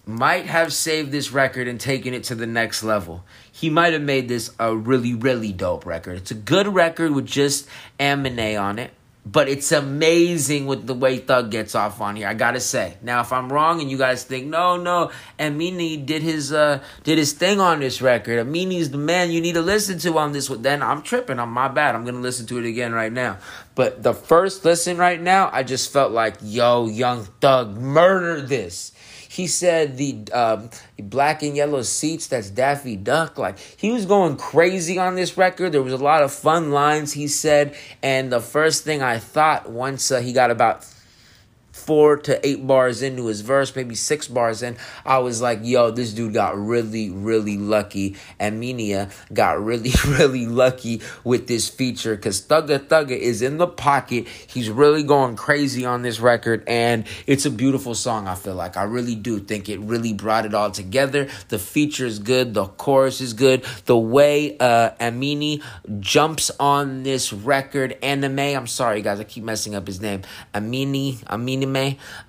might 0.09 0.47
have 0.47 0.73
saved 0.73 1.13
this 1.13 1.33
record 1.33 1.69
and 1.69 1.79
taken 1.79 2.15
it 2.15 2.25
to 2.25 2.35
the 2.35 2.47
next 2.47 2.83
level. 2.83 3.23
He 3.53 3.69
might 3.69 3.93
have 3.93 4.01
made 4.01 4.27
this 4.27 4.51
a 4.59 4.75
really, 4.75 5.13
really 5.13 5.53
dope 5.53 5.85
record. 5.85 6.17
It's 6.17 6.31
a 6.31 6.35
good 6.35 6.67
record 6.67 7.13
with 7.13 7.27
just 7.27 7.69
Amine 8.01 8.57
on 8.57 8.79
it, 8.79 8.93
but 9.27 9.51
it's 9.51 9.71
amazing 9.71 10.65
with 10.65 10.87
the 10.87 10.95
way 10.95 11.19
Thug 11.19 11.51
gets 11.51 11.75
off 11.75 12.01
on 12.01 12.17
here. 12.17 12.27
I 12.27 12.33
gotta 12.33 12.59
say. 12.59 12.97
Now, 13.03 13.21
if 13.21 13.35
I'm 13.35 13.53
wrong 13.53 13.83
and 13.83 13.91
you 13.91 13.99
guys 13.99 14.25
think 14.25 14.47
no, 14.47 14.79
no, 14.79 15.11
Amine 15.39 16.07
did 16.07 16.23
his 16.23 16.55
uh 16.55 16.83
did 17.05 17.19
his 17.19 17.35
thing 17.35 17.61
on 17.61 17.81
this 17.81 18.01
record. 18.01 18.39
Amine's 18.39 18.91
the 18.91 18.97
man 18.97 19.31
you 19.31 19.43
need 19.43 19.57
to 19.57 19.61
listen 19.61 19.99
to 19.99 20.17
on 20.17 20.33
this. 20.33 20.49
Then 20.49 20.83
I'm 20.83 21.03
tripping. 21.03 21.39
I'm 21.39 21.53
my 21.53 21.69
bad. 21.69 21.95
I'm 21.95 22.07
gonna 22.07 22.21
listen 22.21 22.47
to 22.47 22.59
it 22.59 22.65
again 22.65 22.95
right 22.95 23.13
now. 23.13 23.37
But 23.75 24.03
the 24.03 24.15
first 24.15 24.65
listen 24.65 24.97
right 24.97 25.21
now, 25.21 25.51
I 25.53 25.65
just 25.65 25.93
felt 25.93 26.13
like, 26.13 26.37
yo, 26.43 26.87
Young 26.87 27.25
Thug, 27.41 27.77
murder 27.77 28.41
this 28.41 28.93
he 29.29 29.47
said 29.47 29.97
the 29.97 30.25
um, 30.33 30.71
black 30.99 31.43
and 31.43 31.55
yellow 31.55 31.83
seats, 31.83 32.27
that's 32.29 32.51
Daffy 32.51 32.97
Duck. 32.97 33.39
Like, 33.39 33.59
he 33.59 33.91
was 33.91 34.07
going 34.07 34.37
crazy 34.37 34.99
on 34.99 35.15
this 35.15 35.37
record. 35.37 35.73
There 35.73 35.83
was 35.83 35.93
a 35.93 35.99
lot 35.99 36.23
of 36.23 36.33
fun 36.33 36.71
lines 36.71 37.13
he 37.13 37.29
said. 37.29 37.77
And 38.03 38.33
the 38.33 38.41
first 38.41 38.85
thing 38.85 39.03
I 39.03 39.19
thought 39.19 39.71
once 39.71 40.11
uh, 40.11 40.21
he 40.21 40.33
got 40.33 40.51
about 40.51 40.87
four 41.89 42.19
to 42.19 42.47
eight 42.47 42.67
bars 42.67 43.01
into 43.01 43.29
his 43.29 43.41
verse, 43.41 43.75
maybe 43.75 43.95
six 43.95 44.29
bars 44.29 44.63
in, 44.63 44.77
I 45.07 45.21
was 45.21 45.41
like, 45.41 45.61
yo, 45.63 45.91
this 45.91 46.13
dude 46.13 46.35
got 46.35 46.55
really, 46.55 47.09
really 47.09 47.57
lucky. 47.57 48.15
And 48.39 48.63
Minia 48.63 49.11
got 49.33 49.65
really, 49.65 49.93
really 50.07 50.45
lucky 50.45 51.01
with 51.25 51.49
this 51.49 51.67
feature 51.71 52.15
because 52.15 52.43
Thugga 52.43 52.81
Thugga 52.81 53.17
is 53.17 53.41
in 53.41 53.57
the 53.57 53.67
pocket. 53.67 54.29
He's 54.29 54.69
really 54.69 55.03
going 55.03 55.37
crazy 55.37 55.87
on 55.87 56.03
this 56.03 56.21
record, 56.21 56.63
and 56.67 57.07
it's 57.27 57.47
a 57.47 57.51
beautiful 57.51 57.95
song, 57.95 58.29
I 58.29 58.35
feel 58.35 58.55
like. 58.55 58.77
I 58.77 58.83
really 58.83 59.15
do 59.15 59.39
think 59.39 59.71
it 59.71 59.81
really 59.81 60.13
brought 60.13 60.45
it 60.45 60.53
all 60.53 60.71
together. 60.71 61.27
The 61.49 61.59
feature 61.59 62.05
is 62.05 62.19
good, 62.19 62.53
the 62.53 62.67
chorus 62.67 63.23
is 63.23 63.33
good. 63.33 63.65
The 63.87 63.97
way 63.97 64.59
uh, 64.59 64.91
Amini 65.01 65.63
jumps 66.01 66.51
on 66.61 67.03
this 67.03 67.33
record, 67.33 67.97
anime, 68.03 68.41
I'm 68.41 68.67
sorry, 68.67 69.01
guys, 69.01 69.21
I 69.21 69.25
keep 69.25 69.43
messing 69.43 69.75
up 69.75 69.87
his 69.87 70.03
name. 70.03 70.21
Amini, 70.53 71.17
Amini 71.25 71.78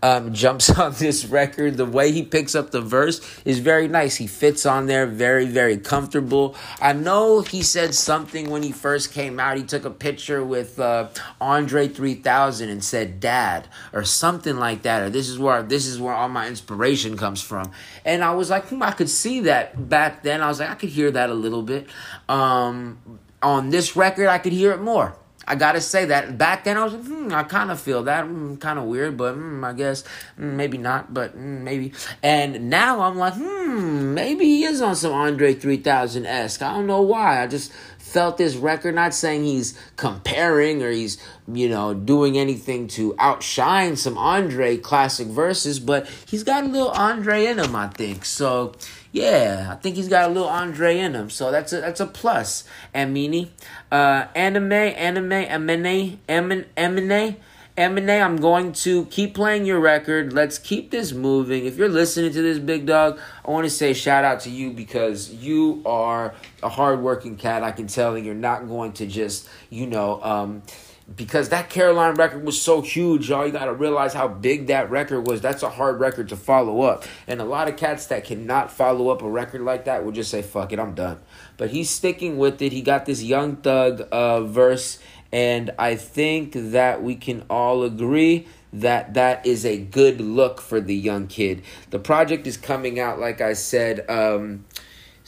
um, 0.04 0.34
jumps 0.44 0.70
on 0.70 0.94
this 0.94 1.26
record. 1.26 1.78
The 1.78 1.86
way 1.86 2.12
he 2.12 2.24
picks 2.24 2.56
up 2.56 2.72
the 2.72 2.82
verse 2.82 3.20
is 3.46 3.60
very 3.60 3.88
nice. 3.88 4.16
He 4.18 4.28
fits 4.28 4.66
on 4.66 4.86
there 4.86 5.06
very, 5.06 5.46
very 5.46 5.78
comfortable. 5.78 6.56
I 6.82 6.94
know 6.94 7.42
he 7.42 7.62
said 7.64 7.96
something 7.96 8.50
when 8.50 8.64
he 8.64 8.72
first 8.72 9.12
came 9.14 9.40
out. 9.40 9.58
He 9.58 9.64
took 9.64 9.86
a 9.86 9.92
picture 9.92 10.44
with 10.44 10.80
uh, 10.80 11.10
Andre 11.42 11.88
3000 11.88 12.70
and 12.70 12.84
said 12.84 13.20
"Dad" 13.20 13.68
or 13.94 14.04
something 14.04 14.58
like 14.58 14.82
that. 14.84 15.04
Or 15.04 15.10
this 15.10 15.30
is 15.30 15.38
where 15.40 15.64
this 15.64 15.86
is 15.86 16.00
where 16.00 16.14
all 16.14 16.30
my 16.30 16.48
inspiration 16.48 17.18
comes 17.18 17.42
from. 17.42 17.72
And 18.06 18.24
I 18.24 18.34
was 18.34 18.50
like, 18.50 18.68
hmm, 18.68 18.84
I 18.84 18.92
could 18.92 19.10
see 19.10 19.42
that 19.42 19.90
back 19.90 20.24
then. 20.24 20.42
I 20.42 20.48
was 20.48 20.60
like, 20.60 20.70
I 20.70 20.76
could 20.76 20.90
hear 20.90 21.12
that 21.12 21.30
a 21.30 21.34
little 21.34 21.64
bit. 21.64 21.88
Um, 22.28 23.00
on 23.42 23.70
this 23.70 23.96
record, 23.96 24.28
I 24.28 24.38
could 24.38 24.54
hear 24.54 24.72
it 24.72 24.82
more. 24.82 25.16
I 25.50 25.56
gotta 25.56 25.82
say 25.82 26.06
that 26.06 26.38
back 26.38 26.64
then 26.64 26.78
I 26.78 26.84
was, 26.84 26.94
hmm, 26.94 27.34
I 27.34 27.42
kind 27.42 27.72
of 27.72 27.82
feel 27.82 28.04
that, 28.04 28.26
mm, 28.26 28.60
kind 28.60 28.78
of 28.78 28.86
weird, 28.86 29.18
but 29.18 29.36
mm, 29.36 29.66
I 29.66 29.74
guess 29.74 30.04
mm, 30.40 30.54
maybe 30.54 30.78
not, 30.78 31.12
but 31.12 31.36
mm, 31.36 31.62
maybe. 31.62 31.92
And 32.22 32.70
now 32.70 33.02
I'm 33.02 33.18
like, 33.18 33.34
hmm, 33.34 34.14
maybe 34.14 34.46
he 34.46 34.64
is 34.66 34.80
on 34.80 34.96
some 34.96 35.12
Andre 35.12 35.56
3000 35.56 36.28
esque. 36.28 36.62
I 36.62 36.74
don't 36.74 36.86
know 36.86 37.02
why. 37.02 37.42
I 37.42 37.48
just 37.48 37.72
felt 38.10 38.38
this 38.38 38.56
record. 38.56 38.96
Not 38.96 39.14
saying 39.14 39.44
he's 39.44 39.78
comparing 39.96 40.84
or 40.84 40.92
he's 40.92 41.18
you 41.48 41.70
know 41.70 41.94
doing 41.94 42.38
anything 42.38 42.88
to 42.90 43.16
outshine 43.20 43.96
some 43.96 44.18
Andre 44.18 44.78
classic 44.78 45.28
verses, 45.28 45.80
but 45.80 46.08
he's 46.28 46.44
got 46.44 46.64
a 46.64 46.68
little 46.68 46.90
Andre 46.90 47.46
in 47.46 47.60
him, 47.60 47.76
I 47.76 47.88
think. 47.88 48.26
So 48.26 48.74
yeah, 49.12 49.70
I 49.72 49.76
think 49.76 49.96
he's 49.96 50.08
got 50.08 50.30
a 50.30 50.34
little 50.34 50.50
Andre 50.50 51.00
in 51.00 51.14
him, 51.14 51.30
so 51.30 51.52
that's 51.52 51.74
a 51.74 51.82
that's 51.82 52.00
a 52.00 52.06
plus. 52.06 52.64
Amini, 52.94 53.50
uh, 53.92 54.26
anime, 54.36 54.72
anime, 54.72 55.32
amine, 55.32 56.20
amine, 56.28 56.66
amine, 56.78 57.36
Eminem, 57.78 58.22
I'm 58.22 58.38
going 58.38 58.74
to 58.74 59.06
keep 59.06 59.34
playing 59.34 59.66
your 59.66 59.80
record. 59.80 60.34
Let's 60.34 60.58
keep 60.58 60.92
this 60.92 61.14
moving. 61.14 61.66
If 61.66 61.78
you're 61.78 61.88
listening 61.88 62.34
to 62.34 62.42
this, 62.42 62.60
big 62.60 62.86
dog, 62.86 63.20
I 63.46 63.52
want 63.52 63.66
to 63.66 63.70
say 63.70 63.94
shout 63.94 64.26
out 64.26 64.42
to 64.42 64.50
you 64.50 64.72
because 64.72 65.34
you 65.34 65.82
are 65.86 66.34
a 66.62 66.70
hardworking 66.70 67.38
cat. 67.38 67.64
I 67.64 67.72
can 67.72 67.88
tell, 67.88 68.16
and 68.16 68.26
you're 68.26 68.36
not 68.36 68.68
going 68.68 68.94
to 68.94 69.08
just, 69.08 69.48
you 69.70 69.88
know, 69.88 70.22
um, 70.22 70.62
because 71.16 71.50
that 71.50 71.70
Caroline 71.70 72.16
record 72.16 72.46
was 72.46 72.62
so 72.62 72.82
huge, 72.82 73.30
y'all. 73.30 73.46
You 73.46 73.52
got 73.52 73.66
to 73.66 73.74
realize 73.74 74.14
how 74.14 74.28
big 74.28 74.68
that 74.68 74.92
record 74.92 75.26
was. 75.26 75.42
That's 75.42 75.64
a 75.64 75.70
hard 75.70 76.00
record 76.00 76.30
to 76.30 76.36
follow 76.36 76.82
up. 76.82 77.06
And 77.28 77.42
a 77.42 77.46
lot 77.46 77.68
of 77.68 77.78
cats 77.78 78.08
that 78.08 78.26
cannot 78.26 78.72
follow 78.72 79.10
up 79.10 79.22
a 79.22 79.30
record 79.30 79.62
like 79.62 79.86
that 79.86 80.06
will 80.06 80.12
just 80.12 80.30
say, 80.30 80.42
fuck 80.42 80.72
it, 80.72 80.80
I'm 80.80 80.94
done. 80.94 81.20
But 81.58 81.72
he's 81.72 81.90
sticking 81.90 82.38
with 82.38 82.62
it. 82.62 82.72
He 82.72 82.82
got 82.82 83.06
this 83.06 83.24
Young 83.24 83.56
Thug 83.56 84.08
uh, 84.12 84.42
verse, 84.42 85.00
and 85.32 85.72
I 85.78 85.96
think 85.96 86.54
that 86.54 87.04
we 87.04 87.16
can 87.16 87.44
all 87.50 87.84
agree 87.84 88.48
that 88.72 89.14
that 89.16 89.46
is 89.46 89.66
a 89.66 89.78
good 89.78 90.22
look 90.22 90.62
for 90.62 90.80
the 90.80 90.96
young 90.96 91.28
kid. 91.28 91.64
The 91.90 92.00
project 92.00 92.46
is 92.46 92.58
coming 92.58 93.00
out, 93.00 93.20
like 93.20 93.42
I 93.42 93.54
said. 93.54 94.08
Um, 94.10 94.66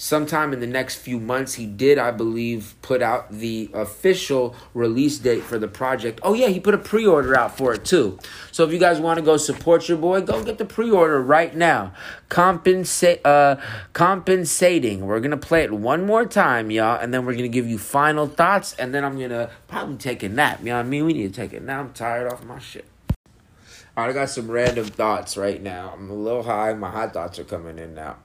sometime 0.02 0.52
in 0.52 0.60
the 0.60 0.66
next 0.66 0.96
few 0.96 1.20
months 1.20 1.54
he 1.54 1.68
did 1.68 2.00
i 2.00 2.10
believe 2.10 2.74
put 2.82 3.04
out 3.04 3.32
the 3.32 3.70
official 3.74 4.56
release 4.74 5.20
date 5.20 5.44
for 5.44 5.60
the 5.60 5.68
project. 5.68 6.20
Oh 6.24 6.34
yeah 6.34 6.48
he 6.48 6.60
put 6.60 6.74
a 6.74 6.78
pre-order 6.78 7.38
out 7.38 7.56
for 7.56 7.74
it 7.74 7.86
too. 7.86 8.18
So 8.52 8.64
if 8.66 8.74
you 8.74 8.80
guys 8.80 9.00
want 9.00 9.20
to 9.20 9.24
go 9.24 9.38
support 9.38 9.88
your 9.88 9.98
boy 9.98 10.22
go 10.22 10.44
get 10.44 10.58
the 10.58 10.66
pre-order 10.66 11.22
right 11.22 11.56
now. 11.56 11.94
Compensa- 12.30 13.20
uh, 13.24 13.62
compensating. 13.94 15.06
We're 15.06 15.20
gonna 15.20 15.38
play 15.38 15.64
it 15.64 15.72
one 15.72 16.06
more 16.06 16.26
time 16.26 16.72
y'all 16.72 17.00
and 17.00 17.14
then 17.14 17.26
we're 17.26 17.36
gonna 17.36 17.48
give 17.48 17.68
you 17.68 17.78
final 17.78 18.28
thoughts 18.28 18.74
and 18.76 18.94
then 18.94 19.04
i'm 19.04 19.20
gonna 19.20 19.52
probably 19.68 19.98
take 19.98 20.24
a 20.24 20.30
nap. 20.30 20.60
You 20.60 20.68
know 20.68 20.78
what 20.78 20.86
i 20.86 20.90
mean? 20.90 21.06
We 21.06 21.14
need 21.14 21.34
to 21.34 21.42
take 21.42 21.54
it 21.54 21.62
now 21.62 21.80
i'm 21.80 21.94
tired 21.94 22.32
off 22.32 22.44
my 22.44 22.60
shit. 22.60 22.86
All 23.96 24.06
right 24.06 24.10
i 24.10 24.14
got 24.14 24.30
some 24.30 24.50
random 24.50 24.86
thoughts 24.86 25.38
right 25.38 25.62
now. 25.62 25.94
I'm 25.94 26.10
a 26.10 26.14
little 26.14 26.44
high. 26.44 26.74
My 26.74 26.90
hot 26.90 27.14
thoughts 27.14 27.38
are 27.40 27.44
coming 27.44 27.78
in 27.78 27.94
now 27.94 28.18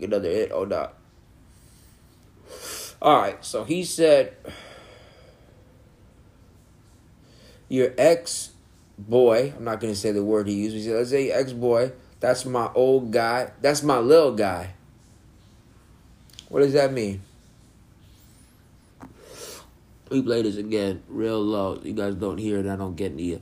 another 0.00 0.28
hit 0.28 0.52
or 0.52 0.66
not. 0.66 0.94
All 3.00 3.20
right, 3.20 3.44
so 3.44 3.64
he 3.64 3.84
said, 3.84 4.36
Your 7.68 7.92
ex 7.98 8.50
boy, 8.96 9.54
I'm 9.56 9.64
not 9.64 9.80
going 9.80 9.92
to 9.92 9.98
say 9.98 10.12
the 10.12 10.22
word 10.22 10.46
he 10.46 10.54
used, 10.54 10.76
he 10.76 10.82
said, 10.82 10.94
Let's 10.94 11.10
say 11.10 11.30
ex 11.30 11.52
boy, 11.52 11.92
that's 12.20 12.44
my 12.44 12.70
old 12.74 13.10
guy, 13.10 13.50
that's 13.60 13.82
my 13.82 13.98
little 13.98 14.34
guy. 14.34 14.74
What 16.48 16.60
does 16.60 16.74
that 16.74 16.92
mean? 16.92 17.22
We 20.10 20.20
play 20.20 20.42
this 20.42 20.56
again 20.56 21.02
real 21.08 21.40
low. 21.40 21.80
You 21.82 21.94
guys 21.94 22.14
don't 22.14 22.36
hear 22.36 22.58
it. 22.58 22.66
I 22.66 22.76
don't 22.76 22.94
get 22.94 23.12
any 23.12 23.40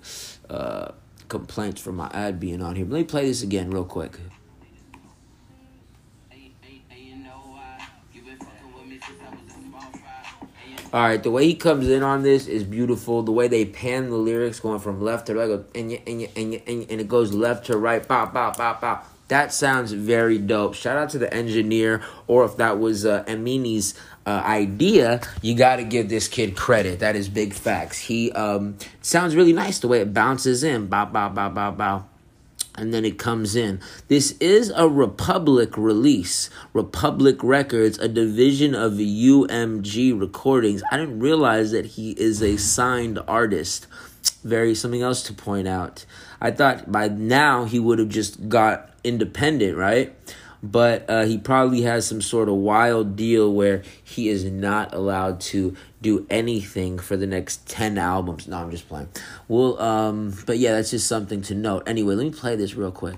uh, 0.49 0.92
complaints 1.28 1.80
from 1.80 1.97
my 1.97 2.09
ad 2.14 2.38
being 2.38 2.62
on 2.62 2.76
here. 2.76 2.85
But 2.85 2.92
let 2.92 2.99
me 3.00 3.04
play 3.04 3.26
this 3.26 3.42
again 3.42 3.73
real 3.73 3.85
quick. 3.85 4.16
All 10.92 11.02
right, 11.02 11.23
the 11.23 11.30
way 11.30 11.47
he 11.47 11.54
comes 11.54 11.88
in 11.88 12.02
on 12.02 12.23
this 12.23 12.49
is 12.49 12.64
beautiful. 12.64 13.23
The 13.23 13.30
way 13.30 13.47
they 13.47 13.64
pan 13.64 14.11
the 14.11 14.16
lyrics, 14.16 14.59
going 14.59 14.80
from 14.80 15.00
left 15.00 15.26
to 15.28 15.35
right, 15.37 15.49
and 15.75 15.92
and 15.92 16.28
and 16.37 16.62
and, 16.66 16.87
and 16.90 17.00
it 17.00 17.06
goes 17.06 17.32
left 17.32 17.66
to 17.66 17.76
right, 17.78 18.06
bow, 18.06 18.26
bow, 18.26 18.52
bow, 18.52 18.76
bow. 18.80 19.00
That 19.28 19.52
sounds 19.52 19.92
very 19.92 20.38
dope. 20.38 20.75
Shout 20.75 20.97
out 20.97 21.11
to 21.11 21.18
the 21.18 21.32
engineer, 21.32 22.02
or 22.26 22.44
if 22.44 22.56
that 22.56 22.80
was 22.80 23.06
uh, 23.06 23.23
Amini's 23.28 23.94
uh, 24.26 24.42
idea, 24.44 25.20
you 25.42 25.54
got 25.54 25.76
to 25.76 25.85
give 25.85 26.09
this 26.09 26.26
kid 26.26 26.56
credit. 26.56 26.99
That 26.99 27.14
is 27.14 27.28
big 27.28 27.52
facts. 27.52 28.00
He 28.00 28.32
um, 28.32 28.76
sounds 29.00 29.37
really 29.37 29.52
nice 29.52 29.78
the 29.78 29.87
way 29.87 30.00
it 30.00 30.12
bounces 30.12 30.64
in, 30.64 30.88
bow, 30.88 31.04
bow, 31.04 31.28
bow, 31.28 31.50
bow, 31.50 31.70
bow 31.70 32.10
and 32.77 32.95
then 32.95 33.05
it 33.05 33.19
comes 33.19 33.57
in. 33.57 33.81
This 34.09 34.33
is 34.41 34.71
a 34.75 34.89
Republic 34.89 35.77
release. 35.77 36.50
Republic 36.73 37.43
Records, 37.43 37.99
a 37.99 38.09
division 38.09 38.75
of 38.75 38.93
UMG 38.93 40.19
Recordings. 40.19 40.83
I 40.91 40.97
didn't 40.97 41.21
realize 41.21 41.73
that 41.73 41.87
he 41.87 42.13
is 42.13 42.43
a 42.43 42.56
signed 42.56 43.19
artist. 43.26 43.87
Very 44.45 44.75
something 44.75 45.02
else 45.02 45.23
to 45.25 45.33
point 45.33 45.69
out. 45.69 46.04
I 46.41 46.50
thought 46.50 46.91
by 46.91 47.09
now 47.09 47.65
he 47.65 47.78
would 47.78 47.99
have 47.99 48.09
just 48.09 48.49
got 48.49 48.91
independent, 49.04 49.76
right? 49.76 50.15
But 50.62 51.08
uh, 51.08 51.25
he 51.25 51.38
probably 51.38 51.82
has 51.82 52.06
some 52.06 52.20
sort 52.20 52.49
of 52.49 52.54
wild 52.56 53.16
deal 53.16 53.52
where 53.52 53.82
he 54.02 54.28
is 54.28 54.44
not 54.44 54.94
allowed 54.94 55.40
to 55.40 55.76
do 56.02 56.26
anything 56.30 56.99
for 56.99 57.16
the 57.16 57.26
next 57.26 57.66
10 57.68 57.99
albums. 57.99 58.46
No, 58.46 58.58
I'm 58.58 58.70
just 58.70 58.88
playing. 58.88 59.08
Well, 59.49 59.80
um, 59.80 60.34
but 60.46 60.58
yeah, 60.58 60.73
that's 60.73 60.90
just 60.90 61.06
something 61.06 61.42
to 61.42 61.54
note. 61.54 61.84
Anyway, 61.86 62.14
let 62.14 62.25
me 62.25 62.32
play 62.32 62.56
this 62.56 62.75
real 62.75 62.92
quick. 62.92 63.16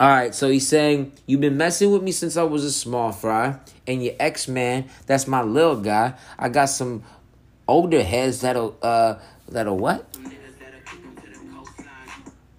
All 0.00 0.08
right, 0.08 0.34
so 0.34 0.50
he's 0.50 0.66
saying, 0.66 1.12
You've 1.26 1.40
been 1.40 1.56
messing 1.56 1.92
with 1.92 2.02
me 2.02 2.10
since 2.10 2.36
I 2.36 2.42
was 2.42 2.64
a 2.64 2.72
small 2.72 3.12
fry, 3.12 3.60
and 3.86 4.02
your 4.02 4.14
ex 4.18 4.48
man, 4.48 4.86
that's 5.06 5.28
my 5.28 5.42
little 5.42 5.76
guy. 5.76 6.14
I 6.36 6.48
got 6.48 6.64
some 6.70 7.04
older 7.68 8.02
heads 8.02 8.40
that'll 8.40 8.76
uh 8.82 9.14
That'll 9.52 9.78
what? 9.78 10.06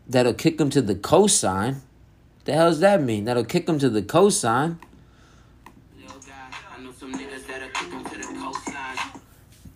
That'll 0.08 0.34
kick 0.34 0.60
him 0.60 0.70
to 0.72 0.82
the 0.82 0.96
cosine. 0.96 1.82
The 2.46 2.54
hell 2.54 2.70
does 2.70 2.82
that 2.82 3.02
mean? 3.02 3.26
That'll 3.26 3.46
kick 3.46 3.68
him 3.68 3.80
to 3.80 3.90
the 3.90 4.02
cosine. 4.02 4.80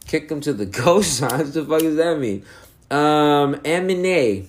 Kick 0.06 0.30
him 0.30 0.42
to 0.42 0.54
the 0.54 0.66
cosine. 0.82 1.30
What 1.30 1.54
the 1.54 1.66
fuck 1.66 1.82
does 1.82 1.96
that 1.96 2.20
mean? 2.20 2.44
Um, 2.90 3.56
Aminé, 3.56 4.46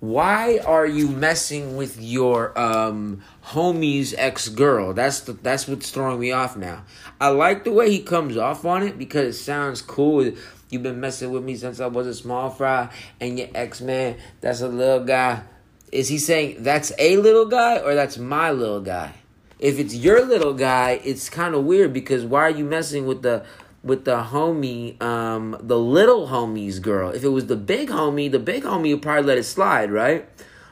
why 0.00 0.58
are 0.58 0.86
you 0.86 1.08
messing 1.08 1.76
with 1.76 2.00
your 2.00 2.58
um 2.58 3.22
homie's 3.44 4.14
ex 4.14 4.48
girl? 4.48 4.92
That's 4.92 5.20
the, 5.20 5.34
that's 5.34 5.68
what's 5.68 5.90
throwing 5.90 6.18
me 6.18 6.32
off 6.32 6.56
now. 6.56 6.84
I 7.20 7.28
like 7.28 7.64
the 7.64 7.72
way 7.72 7.90
he 7.90 8.00
comes 8.00 8.36
off 8.36 8.64
on 8.64 8.82
it 8.82 8.98
because 8.98 9.36
it 9.36 9.38
sounds 9.38 9.82
cool 9.82 10.32
You've 10.70 10.84
been 10.84 11.00
messing 11.00 11.32
with 11.32 11.42
me 11.42 11.56
since 11.56 11.80
I 11.80 11.88
was 11.88 12.06
a 12.06 12.14
small 12.14 12.48
fry, 12.48 12.90
and 13.20 13.36
your 13.36 13.48
ex 13.54 13.80
man, 13.80 14.16
that's 14.40 14.60
a 14.60 14.68
little 14.68 15.04
guy. 15.04 15.42
Is 15.90 16.06
he 16.06 16.18
saying 16.18 16.62
that's 16.62 16.92
a 16.96 17.16
little 17.16 17.46
guy 17.46 17.78
or 17.78 17.96
that's 17.96 18.16
my 18.16 18.52
little 18.52 18.80
guy? 18.80 19.14
If 19.58 19.80
it's 19.80 19.94
your 19.94 20.24
little 20.24 20.54
guy, 20.54 21.00
it's 21.04 21.28
kind 21.28 21.56
of 21.56 21.64
weird 21.64 21.92
because 21.92 22.24
why 22.24 22.42
are 22.42 22.50
you 22.50 22.64
messing 22.64 23.06
with 23.06 23.22
the 23.22 23.44
with 23.82 24.04
the 24.04 24.22
homie, 24.22 25.00
um, 25.02 25.56
the 25.60 25.78
little 25.78 26.28
homie's 26.28 26.78
girl? 26.78 27.10
If 27.10 27.24
it 27.24 27.28
was 27.28 27.46
the 27.46 27.56
big 27.56 27.88
homie, 27.88 28.30
the 28.30 28.38
big 28.38 28.64
homie 28.64 28.92
would 28.92 29.02
probably 29.02 29.24
let 29.24 29.38
it 29.38 29.44
slide, 29.44 29.90
right? 29.90 30.28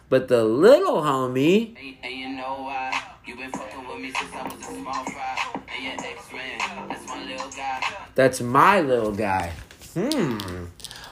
But 0.09 0.29
the 0.29 0.45
little 0.45 1.03
homie. 1.03 1.77
Hey, 1.77 1.99
hey, 2.01 2.15
you 2.15 2.29
know 2.31 2.63
why? 2.63 3.03
You 3.27 3.37
been 3.37 3.51
fucking 3.51 3.87
with 3.87 4.01
me 4.01 4.13
since 4.13 4.33
I 4.33 4.43
was 4.45 4.55
a 4.55 4.63
small 4.63 5.05
fry. 5.05 5.63
And 5.75 5.85
your 5.85 5.93
ex 5.93 6.33
man, 6.33 6.89
that's 6.89 7.07
my 7.07 7.25
little 7.25 7.51
guy. 7.51 7.81
That's 8.15 8.41
my 8.41 8.81
little 8.81 9.13
guy. 9.13 9.53
Hmm. 9.95 10.67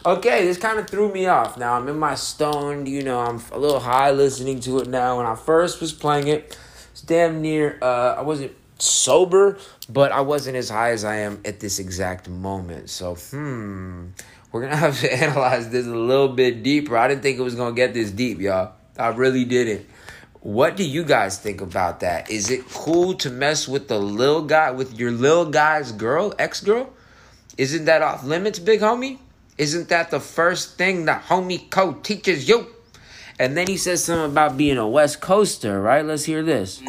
Okay, 0.07 0.45
this 0.45 0.57
kind 0.57 0.79
of 0.79 0.89
threw 0.89 1.13
me 1.13 1.27
off. 1.27 1.59
Now 1.59 1.75
I'm 1.75 1.89
in 1.89 1.99
my 1.99 2.15
stoned, 2.15 2.89
you 2.89 3.03
know, 3.03 3.19
I'm 3.19 3.43
a 3.51 3.59
little 3.59 3.81
high 3.81 4.13
listening 4.13 4.61
to 4.61 4.79
it 4.79 4.89
now. 4.89 5.17
When 5.17 5.27
I 5.27 5.35
first 5.35 5.81
was 5.81 5.93
playing 5.93 6.29
it, 6.29 6.57
it's 6.93 7.03
damn 7.03 7.43
near, 7.43 7.79
uh, 7.83 8.15
I 8.17 8.23
wasn't 8.23 8.53
sober, 8.79 9.59
but 9.89 10.13
I 10.13 10.21
wasn't 10.21 10.57
as 10.57 10.69
high 10.69 10.91
as 10.91 11.05
I 11.05 11.17
am 11.17 11.41
at 11.45 11.61
this 11.61 11.79
exact 11.79 12.29
moment. 12.29 12.91
So, 12.91 13.15
hmm, 13.15 14.09
we're 14.53 14.63
gonna 14.63 14.77
have 14.89 15.01
to 15.01 15.13
analyze 15.13 15.71
this 15.71 15.87
a 15.87 15.95
little 15.95 16.29
bit 16.29 16.63
deeper. 16.63 16.97
I 16.97 17.09
didn't 17.09 17.23
think 17.23 17.39
it 17.39 17.43
was 17.43 17.55
gonna 17.55 17.75
get 17.75 17.95
this 17.95 18.11
deep, 18.11 18.41
y'all. 18.41 18.73
I 18.99 19.09
really 19.09 19.45
didn't. 19.45 19.87
What 20.41 20.77
do 20.77 20.85
you 20.85 21.03
guys 21.05 21.39
think 21.39 21.61
about 21.61 22.01
that? 22.01 22.31
Is 22.31 22.51
it 22.51 22.69
cool 22.71 23.15
to 23.15 23.31
mess 23.31 23.67
with 23.67 23.89
the 23.89 23.99
little 23.99 24.43
guy, 24.43 24.71
with 24.71 24.99
your 24.99 25.11
little 25.11 25.47
guy's 25.47 25.91
girl, 25.93 26.35
ex 26.39 26.61
girl? 26.61 26.93
Isn't 27.59 27.87
that 27.87 28.03
off 28.03 28.23
limits, 28.23 28.59
big 28.59 28.81
homie? 28.81 29.19
Isn't 29.59 29.89
that 29.89 30.11
the 30.11 30.21
first 30.21 30.77
thing 30.77 31.07
the 31.07 31.13
homie 31.13 31.69
code 31.71 32.05
teaches 32.05 32.49
you? 32.49 32.67
And 33.39 33.57
then 33.57 33.67
he 33.67 33.77
says 33.77 34.05
something 34.05 34.31
about 34.31 34.57
being 34.57 34.79
a 34.79 34.89
West 34.89 35.21
Coaster, 35.21 35.81
right? 35.81 36.05
Let's 36.05 36.25
hear 36.25 36.43
this. 36.43 36.81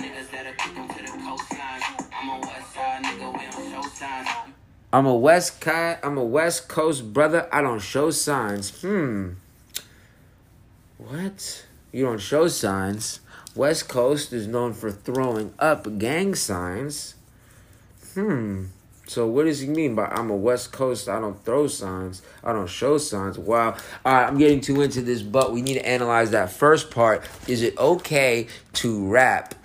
I'm 4.92 5.06
a 5.06 5.16
West 5.16 5.60
Coast, 5.60 6.00
I'm 6.02 6.18
a 6.18 6.24
West 6.24 6.70
Coast 6.70 7.12
brother. 7.14 7.50
I 7.52 7.62
don't 7.62 7.82
show 7.82 8.10
signs. 8.10 8.82
Hmm. 8.82 9.32
What? 10.98 11.66
You 11.92 12.06
don't 12.06 12.22
show 12.22 12.48
signs. 12.48 13.20
West 13.54 13.90
Coast 13.90 14.32
is 14.32 14.48
known 14.48 14.74
for 14.74 14.92
throwing 14.92 15.54
up 15.60 15.98
gang 15.98 16.36
signs. 16.36 17.16
Hmm. 18.14 18.66
So 19.08 19.26
what 19.28 19.46
does 19.46 19.60
he 19.60 19.68
mean 19.68 19.96
by 19.96 20.06
I'm 20.06 20.30
a 20.30 20.36
West 20.36 20.72
Coast? 20.72 21.10
I 21.10 21.20
don't 21.20 21.44
throw 21.44 21.68
signs. 21.68 22.22
I 22.44 22.54
don't 22.54 22.70
show 22.70 22.98
signs. 22.98 23.38
Wow. 23.38 23.76
All 24.06 24.14
right, 24.14 24.28
I'm 24.28 24.38
getting 24.38 24.62
too 24.62 24.82
into 24.82 25.02
this, 25.02 25.22
but 25.22 25.52
we 25.52 25.62
need 25.62 25.76
to 25.76 25.88
analyze 25.88 26.32
that 26.32 26.52
first 26.52 26.92
part. 26.92 27.24
Is 27.48 27.62
it 27.62 27.78
okay 27.78 28.48
to 28.74 29.08
rap? 29.08 29.56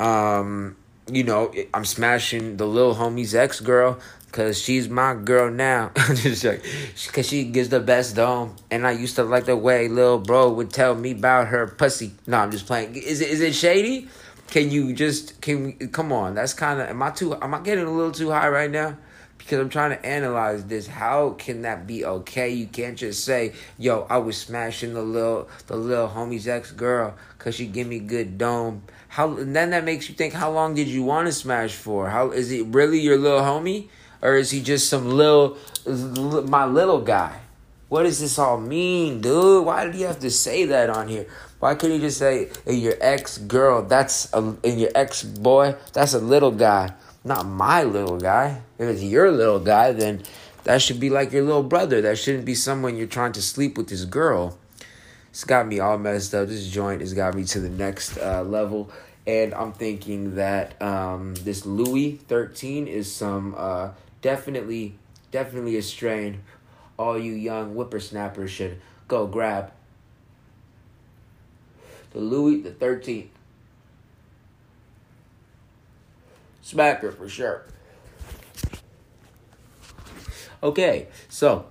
Um, 0.00 0.76
you 1.10 1.24
know, 1.24 1.52
I'm 1.74 1.84
smashing 1.84 2.56
the 2.56 2.66
little 2.66 2.94
homie's 2.94 3.34
ex 3.34 3.60
girl 3.60 3.98
Cause 4.32 4.58
she's 4.58 4.88
my 4.88 5.14
girl 5.14 5.50
now. 5.50 5.90
Just 6.14 6.42
like, 6.42 6.64
cause 7.12 7.28
she 7.28 7.44
gives 7.44 7.68
the 7.68 7.80
best 7.80 8.16
dome, 8.16 8.56
and 8.70 8.86
I 8.86 8.92
used 8.92 9.16
to 9.16 9.24
like 9.24 9.44
the 9.44 9.56
way 9.56 9.88
little 9.88 10.18
bro 10.18 10.50
would 10.50 10.70
tell 10.70 10.94
me 10.94 11.10
about 11.10 11.48
her 11.48 11.66
pussy. 11.66 12.12
No, 12.26 12.38
I'm 12.38 12.50
just 12.50 12.66
playing. 12.66 12.96
Is 12.96 13.20
it 13.20 13.28
is 13.28 13.42
it 13.42 13.54
shady? 13.54 14.08
Can 14.48 14.70
you 14.70 14.94
just 14.94 15.42
can 15.42 15.64
we, 15.64 15.72
come 15.88 16.12
on? 16.12 16.34
That's 16.34 16.54
kind 16.54 16.80
of 16.80 16.88
am 16.88 17.02
I 17.02 17.10
too? 17.10 17.34
Am 17.34 17.52
I 17.52 17.60
getting 17.60 17.84
a 17.84 17.90
little 17.90 18.10
too 18.10 18.30
high 18.30 18.48
right 18.48 18.70
now? 18.70 18.96
Because 19.36 19.58
I'm 19.58 19.68
trying 19.68 19.90
to 19.90 20.06
analyze 20.06 20.64
this. 20.64 20.86
How 20.86 21.30
can 21.30 21.62
that 21.62 21.86
be 21.86 22.06
okay? 22.06 22.48
You 22.48 22.68
can't 22.68 22.96
just 22.96 23.26
say, 23.26 23.52
"Yo, 23.76 24.06
I 24.08 24.16
was 24.16 24.38
smashing 24.38 24.94
the 24.94 25.02
little 25.02 25.50
the 25.66 25.76
little 25.76 26.08
homie's 26.08 26.48
ex 26.48 26.70
girl 26.70 27.14
because 27.36 27.54
she 27.56 27.66
give 27.66 27.86
me 27.86 27.98
good 27.98 28.38
dome." 28.38 28.84
How 29.08 29.36
and 29.36 29.54
then 29.54 29.70
that 29.70 29.84
makes 29.84 30.08
you 30.08 30.14
think, 30.14 30.32
how 30.32 30.50
long 30.50 30.74
did 30.74 30.88
you 30.88 31.02
want 31.02 31.26
to 31.26 31.32
smash 31.34 31.74
for? 31.74 32.08
How 32.08 32.30
is 32.30 32.50
it 32.50 32.64
really 32.68 32.98
your 33.00 33.18
little 33.18 33.42
homie? 33.42 33.88
Or 34.22 34.36
is 34.36 34.50
he 34.50 34.62
just 34.62 34.88
some 34.88 35.10
little 35.10 35.58
my 35.84 36.64
little 36.64 37.00
guy? 37.00 37.40
What 37.88 38.04
does 38.04 38.20
this 38.20 38.38
all 38.38 38.58
mean, 38.58 39.20
dude? 39.20 39.66
Why 39.66 39.84
did 39.84 39.94
he 39.94 40.02
have 40.02 40.20
to 40.20 40.30
say 40.30 40.64
that 40.66 40.88
on 40.88 41.08
here? 41.08 41.26
Why 41.60 41.74
couldn't 41.74 41.96
he 41.96 42.02
just 42.02 42.18
say 42.18 42.48
hey, 42.64 42.74
your 42.74 42.94
ex 43.00 43.36
girl? 43.36 43.82
That's 43.82 44.32
a 44.32 44.38
and 44.38 44.80
your 44.80 44.90
ex 44.94 45.22
boy. 45.22 45.76
That's 45.92 46.14
a 46.14 46.18
little 46.18 46.52
guy, 46.52 46.92
not 47.24 47.44
my 47.44 47.82
little 47.82 48.18
guy. 48.18 48.62
If 48.78 48.88
it's 48.88 49.02
your 49.02 49.30
little 49.30 49.60
guy, 49.60 49.92
then 49.92 50.22
that 50.64 50.80
should 50.80 51.00
be 51.00 51.10
like 51.10 51.32
your 51.32 51.42
little 51.42 51.62
brother. 51.62 52.00
That 52.00 52.18
shouldn't 52.18 52.44
be 52.44 52.54
someone 52.54 52.96
you're 52.96 53.06
trying 53.06 53.32
to 53.32 53.42
sleep 53.42 53.76
with 53.76 53.88
this 53.88 54.04
girl. 54.04 54.58
It's 55.30 55.44
got 55.44 55.66
me 55.66 55.80
all 55.80 55.98
messed 55.98 56.34
up. 56.34 56.48
This 56.48 56.68
joint 56.68 57.00
has 57.00 57.14
got 57.14 57.34
me 57.34 57.44
to 57.44 57.60
the 57.60 57.70
next 57.70 58.18
uh, 58.18 58.42
level. 58.42 58.90
And 59.26 59.54
I'm 59.54 59.72
thinking 59.72 60.34
that 60.36 60.80
um, 60.82 61.34
this 61.36 61.64
Louis 61.64 62.16
13 62.28 62.86
is 62.86 63.12
some 63.12 63.54
uh, 63.56 63.90
definitely, 64.22 64.98
definitely 65.30 65.76
a 65.76 65.82
strain 65.82 66.40
all 66.98 67.18
you 67.18 67.32
young 67.32 67.74
whippersnappers 67.74 68.50
should 68.50 68.80
go 69.08 69.26
grab. 69.26 69.72
The 72.12 72.20
Louis 72.20 72.60
the 72.60 72.70
13th. 72.70 73.28
Smacker 76.64 77.16
for 77.16 77.28
sure. 77.28 77.64
Okay, 80.62 81.08
so 81.28 81.66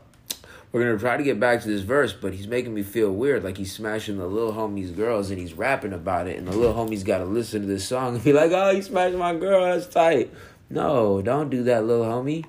we're 0.72 0.84
gonna 0.84 0.98
try 0.98 1.16
to 1.16 1.24
get 1.24 1.40
back 1.40 1.62
to 1.62 1.68
this 1.68 1.82
verse, 1.82 2.12
but 2.12 2.34
he's 2.34 2.48
making 2.48 2.74
me 2.74 2.84
feel 2.84 3.12
weird, 3.12 3.44
like 3.44 3.58
he's 3.58 3.72
smashing 3.72 4.18
the 4.18 4.28
little 4.28 4.52
homie's 4.52 4.92
girls 4.92 5.30
and 5.30 5.40
he's 5.40 5.54
rapping 5.54 5.94
about 5.94 6.28
it, 6.28 6.38
and 6.38 6.48
the 6.48 6.52
little 6.52 6.74
homie's 6.74 7.04
gotta 7.04 7.24
listen 7.24 7.62
to 7.62 7.68
this 7.68 7.88
song 7.88 8.16
and 8.16 8.24
be 8.24 8.34
like, 8.34 8.52
"Oh, 8.52 8.74
he 8.74 8.82
smashed 8.82 9.16
my 9.16 9.34
girl, 9.34 9.64
that's 9.64 9.88
tight." 9.88 10.34
No, 10.72 11.22
don't 11.22 11.50
do 11.50 11.64
that, 11.64 11.84
little 11.84 12.06
homie. 12.06 12.46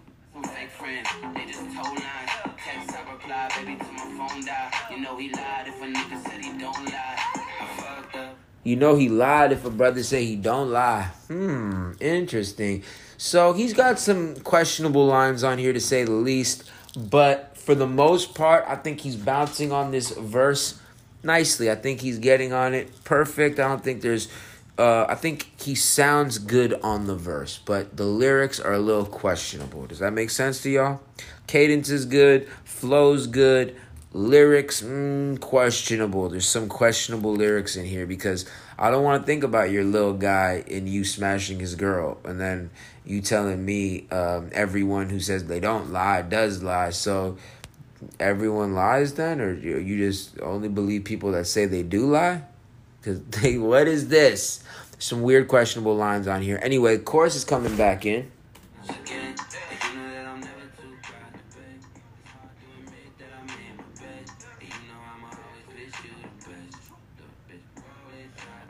You 8.64 8.76
know 8.76 8.94
he 8.94 9.08
lied 9.08 9.50
if 9.50 9.64
a 9.64 9.70
brother 9.70 10.04
say 10.04 10.24
he 10.24 10.36
don't 10.36 10.70
lie. 10.70 11.10
Hmm, 11.26 11.94
interesting. 11.98 12.84
So 13.16 13.54
he's 13.54 13.72
got 13.72 13.98
some 13.98 14.36
questionable 14.36 15.04
lines 15.04 15.42
on 15.42 15.58
here 15.58 15.72
to 15.72 15.80
say 15.80 16.04
the 16.04 16.12
least, 16.12 16.70
but 16.96 17.56
for 17.58 17.74
the 17.74 17.88
most 17.88 18.36
part, 18.36 18.64
I 18.68 18.76
think 18.76 19.00
he's 19.00 19.16
bouncing 19.16 19.72
on 19.72 19.90
this 19.90 20.12
verse 20.12 20.80
nicely. 21.24 21.72
I 21.72 21.74
think 21.74 22.00
he's 22.00 22.20
getting 22.20 22.52
on 22.52 22.72
it 22.72 23.02
perfect. 23.02 23.58
I 23.58 23.66
don't 23.66 23.82
think 23.82 24.00
there's 24.00 24.28
uh, 24.78 25.06
I 25.08 25.14
think 25.14 25.50
he 25.60 25.74
sounds 25.74 26.38
good 26.38 26.74
on 26.82 27.06
the 27.06 27.14
verse, 27.14 27.60
but 27.64 27.96
the 27.96 28.04
lyrics 28.04 28.58
are 28.58 28.72
a 28.72 28.78
little 28.78 29.04
questionable. 29.04 29.86
Does 29.86 29.98
that 29.98 30.12
make 30.12 30.30
sense 30.30 30.62
to 30.62 30.70
y'all? 30.70 31.00
Cadence 31.46 31.90
is 31.90 32.06
good, 32.06 32.48
flow's 32.64 33.26
good, 33.26 33.76
lyrics 34.12 34.82
mm, 34.82 35.38
questionable. 35.40 36.28
There's 36.30 36.48
some 36.48 36.68
questionable 36.68 37.34
lyrics 37.34 37.76
in 37.76 37.84
here 37.84 38.06
because 38.06 38.46
I 38.78 38.90
don't 38.90 39.04
want 39.04 39.22
to 39.22 39.26
think 39.26 39.44
about 39.44 39.70
your 39.70 39.84
little 39.84 40.14
guy 40.14 40.64
and 40.70 40.88
you 40.88 41.04
smashing 41.04 41.60
his 41.60 41.74
girl, 41.74 42.18
and 42.24 42.40
then 42.40 42.70
you 43.04 43.20
telling 43.20 43.64
me 43.64 44.08
um, 44.10 44.50
everyone 44.52 45.10
who 45.10 45.20
says 45.20 45.44
they 45.44 45.60
don't 45.60 45.92
lie 45.92 46.22
does 46.22 46.62
lie. 46.62 46.90
So 46.90 47.36
everyone 48.18 48.74
lies 48.74 49.14
then, 49.14 49.40
or 49.40 49.52
you 49.52 49.98
just 49.98 50.40
only 50.40 50.68
believe 50.68 51.04
people 51.04 51.32
that 51.32 51.46
say 51.46 51.66
they 51.66 51.82
do 51.82 52.06
lie? 52.06 52.42
They, 53.30 53.58
what 53.58 53.88
is 53.88 54.08
this? 54.08 54.62
Some 54.98 55.22
weird, 55.22 55.48
questionable 55.48 55.96
lines 55.96 56.28
on 56.28 56.42
here. 56.42 56.60
Anyway, 56.62 56.98
chorus 56.98 57.34
is 57.34 57.44
coming 57.44 57.76
back 57.76 58.06
in. 58.06 58.30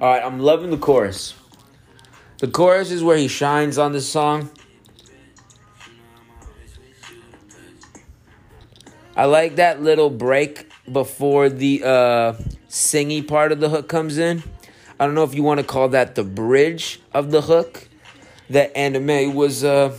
All 0.01 0.09
right, 0.09 0.25
I'm 0.25 0.41
loving 0.41 0.71
the 0.71 0.79
chorus. 0.79 1.35
The 2.39 2.49
chorus 2.49 2.91
is 2.91 3.05
where 3.05 3.17
he 3.17 3.29
shines 3.29 3.79
on 3.79 3.93
this 3.93 4.09
song. 4.09 4.51
I 9.15 9.27
like 9.27 9.57
that 9.57 9.83
little 9.83 10.11
break 10.11 10.69
before 10.91 11.51
the 11.51 11.85
uh, 11.85 12.33
singy 12.73 13.27
part 13.27 13.53
of 13.53 13.61
the 13.61 13.69
hook 13.69 13.87
comes 13.87 14.17
in. 14.17 14.43
I 14.99 15.05
don't 15.05 15.15
know 15.15 15.25
if 15.25 15.35
you 15.35 15.43
want 15.43 15.61
to 15.61 15.67
call 15.67 15.91
that 15.91 16.15
the 16.15 16.25
bridge 16.25 17.01
of 17.13 17.31
the 17.31 17.43
hook 17.43 17.87
that 18.49 18.75
anime 18.77 19.35
was 19.35 19.63
uh, 19.63 19.95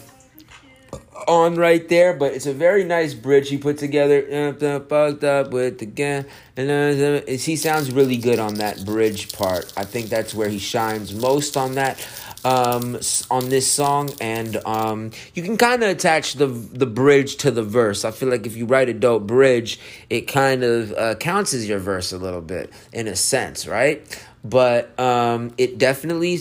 on 1.28 1.56
right 1.56 1.88
there, 1.88 2.14
but 2.14 2.34
it's 2.34 2.48
a 2.48 2.54
very 2.54 2.84
nice 2.84 3.14
bridge 3.14 3.50
he 3.50 3.58
put 3.58 3.78
together. 3.78 4.24
Fucked 4.90 5.24
up 5.24 5.52
with 5.52 5.84
again, 5.84 6.26
and 6.58 7.28
he 7.30 7.56
sounds 7.56 7.92
really 7.92 8.18
good 8.18 8.40
on 8.40 8.56
that 8.56 8.84
bridge 8.86 9.32
part. 9.34 9.72
I 9.78 9.84
think 9.86 10.10
that's 10.10 10.34
where 10.34 10.50
he 10.50 10.60
shines 10.60 11.14
most 11.14 11.56
on 11.56 11.76
that 11.76 12.06
um, 12.46 13.00
on 13.32 13.50
this 13.50 13.70
song, 13.70 14.10
and 14.20 14.58
um, 14.66 15.12
you 15.34 15.44
can 15.44 15.58
kind 15.58 15.84
of 15.84 15.90
attach 15.90 16.34
the 16.34 16.48
the 16.48 16.86
bridge 16.86 17.38
to 17.38 17.52
the 17.52 17.64
verse. 17.64 18.06
I 18.06 18.12
feel 18.12 18.30
like 18.30 18.46
if 18.46 18.56
you 18.56 18.66
write 18.66 18.90
a 18.90 18.94
dope 18.94 19.28
bridge, 19.28 19.80
it 20.10 20.22
kind 20.22 20.64
of 20.64 20.92
uh, 20.94 21.16
counts 21.16 21.54
as 21.54 21.68
your 21.68 21.80
verse 21.80 22.12
a 22.12 22.18
little 22.18 22.42
bit 22.42 22.72
in 22.92 23.08
a 23.08 23.16
sense, 23.16 23.68
right? 23.68 24.04
But 24.46 25.00
um, 25.00 25.54
it 25.58 25.78
definitely 25.78 26.34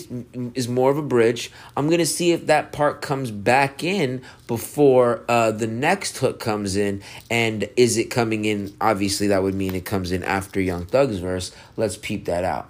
is 0.55 0.67
more 0.67 0.91
of 0.91 0.97
a 0.97 1.01
bridge. 1.01 1.51
I'm 1.77 1.89
gonna 1.89 2.05
see 2.05 2.33
if 2.33 2.47
that 2.47 2.73
part 2.73 3.01
comes 3.01 3.31
back 3.31 3.81
in 3.81 4.21
before 4.45 5.23
uh, 5.29 5.51
the 5.51 5.67
next 5.67 6.17
hook 6.17 6.39
comes 6.39 6.75
in, 6.75 7.01
and 7.31 7.69
is 7.77 7.97
it 7.97 8.05
coming 8.05 8.43
in? 8.43 8.75
Obviously, 8.81 9.27
that 9.27 9.41
would 9.41 9.55
mean 9.55 9.73
it 9.73 9.85
comes 9.85 10.11
in 10.11 10.21
after 10.23 10.59
Young 10.59 10.85
Thug's 10.85 11.19
verse. 11.19 11.55
Let's 11.77 11.95
peep 11.95 12.25
that 12.25 12.43
out. 12.43 12.69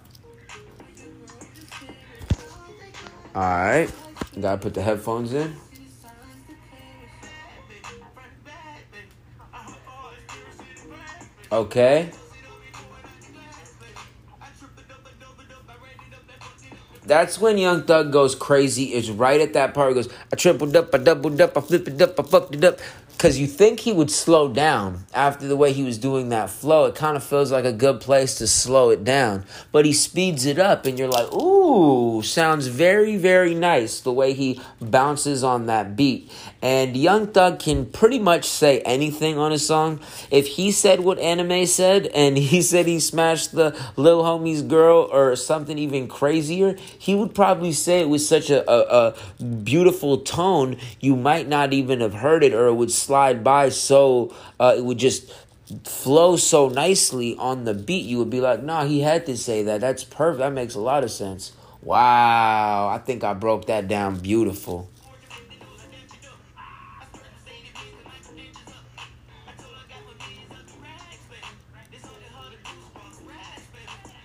All 3.36 3.42
right. 3.42 3.90
Gotta 4.40 4.58
put 4.58 4.74
the 4.74 4.82
headphones 4.82 5.34
in. 5.34 5.56
Okay. 11.52 12.10
That's 17.06 17.38
when 17.38 17.58
Young 17.58 17.84
Thug 17.84 18.12
goes 18.12 18.34
crazy. 18.34 18.94
Is 18.94 19.12
right 19.12 19.42
at 19.42 19.54
that 19.54 19.74
part. 19.74 19.90
He 19.90 19.96
goes, 19.96 20.10
I 20.32 20.36
tripled 20.36 20.76
up, 20.76 20.94
I 20.96 20.98
doubled 21.00 21.40
up, 21.42 21.58
I 21.58 21.62
flipped 21.62 21.88
it 21.88 22.02
up, 22.02 22.20
I 22.20 22.24
fucked 22.24 22.56
it 22.56 22.64
up 22.64 22.80
because 23.24 23.40
you 23.40 23.48
think 23.48 23.80
he 23.80 23.94
would 23.94 24.12
slow 24.12 24.50
down 24.50 25.06
after 25.14 25.48
the 25.48 25.56
way 25.56 25.72
he 25.72 25.82
was 25.82 25.98
doing 25.98 26.28
that 26.28 26.50
flow. 26.50 26.88
It 26.88 26.96
kind 26.96 27.16
of 27.16 27.24
feels 27.24 27.54
like 27.54 27.64
a 27.64 27.72
good 27.72 28.02
place 28.02 28.36
to 28.40 28.48
slow 28.48 28.90
it 28.90 29.06
down, 29.06 29.46
but 29.72 29.86
he 29.86 29.94
speeds 29.94 30.46
it 30.46 30.60
up, 30.60 30.86
and 30.86 31.00
you're 31.00 31.08
like, 31.08 31.32
ooh, 31.32 32.22
sounds 32.22 32.68
very, 32.68 33.16
very 33.16 33.56
nice 33.56 34.02
the 34.02 34.12
way 34.12 34.34
he 34.34 34.60
bounces 34.82 35.42
on 35.42 35.68
that 35.68 35.96
beat. 35.96 36.30
And 36.62 36.98
Young 36.98 37.28
Thug 37.28 37.60
can 37.60 37.86
pretty 37.86 38.20
much 38.20 38.44
say 38.44 38.82
anything 38.82 39.38
on 39.38 39.54
a 39.54 39.60
song. 39.60 40.02
If 40.30 40.46
he 40.46 40.74
said 40.74 41.00
what 41.00 41.18
anime 41.18 41.66
said, 41.66 42.08
and 42.08 42.38
he 42.54 42.62
said 42.62 42.88
he 42.88 43.00
smashed 43.00 43.54
the 43.54 43.74
little 43.96 44.24
homie's 44.24 44.64
girl 44.64 45.10
or 45.14 45.38
something 45.38 45.78
even 45.78 46.10
crazier, 46.10 46.76
he 47.00 47.16
would 47.16 47.34
probably 47.34 47.72
say 47.72 48.02
it 48.02 48.10
with 48.10 48.22
such 48.22 48.50
a, 48.50 48.70
a, 48.70 49.14
a 49.40 49.44
beautiful 49.46 50.18
tone, 50.18 50.76
you 51.00 51.16
might 51.16 51.48
not 51.48 51.72
even 51.72 52.02
have 52.02 52.16
heard 52.16 52.44
it, 52.44 52.54
or 52.54 52.68
it 52.68 52.74
would 52.74 52.92
slide 52.92 53.13
by 53.14 53.70
so 53.70 54.34
uh, 54.60 54.74
it 54.78 54.84
would 54.84 54.98
just 54.98 55.32
flow 55.86 56.36
so 56.36 56.70
nicely 56.70 57.36
on 57.38 57.66
the 57.66 57.74
beat. 57.74 58.06
You 58.06 58.18
would 58.20 58.30
be 58.30 58.42
like, 58.42 58.64
nah, 58.64 58.86
he 58.86 59.02
had 59.02 59.26
to 59.28 59.38
say 59.38 59.64
that. 59.64 59.82
That's 59.82 60.04
perfect. 60.04 60.40
That 60.40 60.54
makes 60.54 60.76
a 60.76 60.80
lot 60.80 61.04
of 61.04 61.12
sense. 61.12 61.54
Wow, 61.82 62.88
I 62.88 62.98
think 62.98 63.24
I 63.24 63.34
broke 63.34 63.66
that 63.68 63.88
down 63.88 64.20
beautiful. 64.20 64.90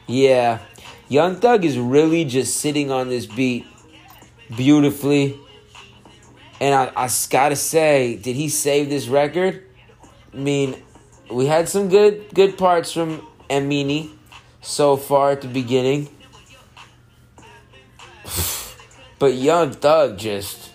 Yeah, 0.06 0.60
Young 1.08 1.36
Thug 1.36 1.64
is 1.66 1.78
really 1.78 2.24
just 2.24 2.56
sitting 2.56 2.90
on 2.90 3.10
this 3.10 3.26
beat 3.26 3.66
beautifully. 4.56 5.38
And 6.60 6.74
I, 6.74 6.92
I 6.96 7.08
gotta 7.30 7.56
say, 7.56 8.16
did 8.16 8.36
he 8.36 8.48
save 8.48 8.88
this 8.88 9.08
record? 9.08 9.64
I 10.32 10.36
mean, 10.36 10.82
we 11.30 11.46
had 11.46 11.68
some 11.68 11.88
good 11.88 12.34
good 12.34 12.58
parts 12.58 12.92
from 12.92 13.26
Amini 13.48 14.10
so 14.60 14.96
far 14.96 15.32
at 15.32 15.42
the 15.42 15.48
beginning. 15.48 16.08
But 19.20 19.34
Young 19.34 19.72
Thug 19.72 20.16
just 20.16 20.70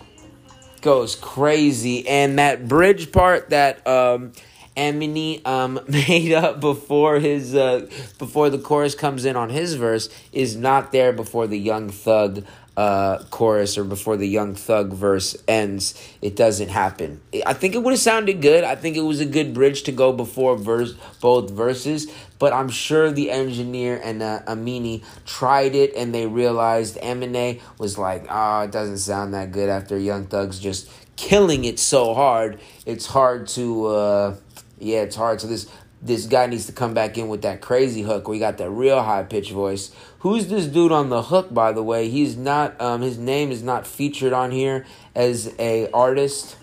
goes 0.82 1.16
crazy. 1.16 2.06
And 2.06 2.38
that 2.38 2.68
bridge 2.68 3.10
part 3.10 3.48
that 3.50 3.86
um 3.86 4.32
um 4.76 5.80
made 5.88 6.32
up 6.32 6.60
before 6.60 7.18
his 7.18 7.54
uh 7.54 7.88
before 8.18 8.50
the 8.50 8.58
chorus 8.58 8.94
comes 8.94 9.24
in 9.24 9.34
on 9.34 9.48
his 9.48 9.74
verse 9.74 10.10
is 10.32 10.56
not 10.56 10.92
there 10.92 11.12
before 11.12 11.46
the 11.46 11.58
Young 11.58 11.88
Thug 11.88 12.44
uh, 12.76 13.18
chorus 13.30 13.78
or 13.78 13.84
before 13.84 14.16
the 14.16 14.26
Young 14.26 14.54
Thug 14.54 14.92
verse 14.92 15.36
ends, 15.46 15.94
it 16.20 16.34
doesn't 16.34 16.68
happen. 16.68 17.20
I 17.46 17.52
think 17.52 17.74
it 17.74 17.82
would 17.82 17.92
have 17.92 18.00
sounded 18.00 18.42
good. 18.42 18.64
I 18.64 18.74
think 18.74 18.96
it 18.96 19.02
was 19.02 19.20
a 19.20 19.26
good 19.26 19.54
bridge 19.54 19.84
to 19.84 19.92
go 19.92 20.12
before 20.12 20.56
verse 20.56 20.94
both 21.20 21.50
verses. 21.50 22.12
But 22.38 22.52
I'm 22.52 22.68
sure 22.68 23.10
the 23.10 23.30
engineer 23.30 24.00
and 24.02 24.22
uh, 24.22 24.40
Amini 24.46 25.04
tried 25.24 25.74
it 25.74 25.94
and 25.94 26.14
they 26.14 26.26
realized 26.26 26.96
Eminem 26.96 27.60
was 27.78 27.96
like, 27.96 28.26
ah, 28.28 28.60
oh, 28.60 28.64
it 28.64 28.72
doesn't 28.72 28.98
sound 28.98 29.34
that 29.34 29.52
good 29.52 29.68
after 29.68 29.96
Young 29.96 30.26
Thug's 30.26 30.58
just 30.58 30.90
killing 31.16 31.64
it 31.64 31.78
so 31.78 32.12
hard. 32.12 32.60
It's 32.86 33.06
hard 33.06 33.46
to, 33.48 33.86
uh, 33.86 34.36
yeah, 34.80 35.02
it's 35.02 35.16
hard. 35.16 35.40
So 35.40 35.46
this 35.46 35.70
this 36.04 36.26
guy 36.26 36.46
needs 36.46 36.66
to 36.66 36.72
come 36.72 36.92
back 36.92 37.16
in 37.16 37.28
with 37.28 37.40
that 37.42 37.62
crazy 37.62 38.02
hook 38.02 38.28
he 38.30 38.38
got 38.38 38.58
that 38.58 38.68
real 38.68 39.02
high 39.02 39.22
pitch 39.22 39.50
voice. 39.50 39.90
Who's 40.18 40.48
this 40.48 40.66
dude 40.66 40.92
on 40.92 41.08
the 41.08 41.22
hook, 41.22 41.52
by 41.52 41.72
the 41.72 41.82
way? 41.82 42.10
He's 42.10 42.36
not. 42.36 42.78
Um, 42.80 43.00
his 43.00 43.18
name 43.18 43.50
is 43.50 43.62
not 43.62 43.86
featured 43.86 44.34
on 44.34 44.50
here 44.50 44.84
as 45.14 45.54
a 45.58 45.90
artist. 45.92 46.56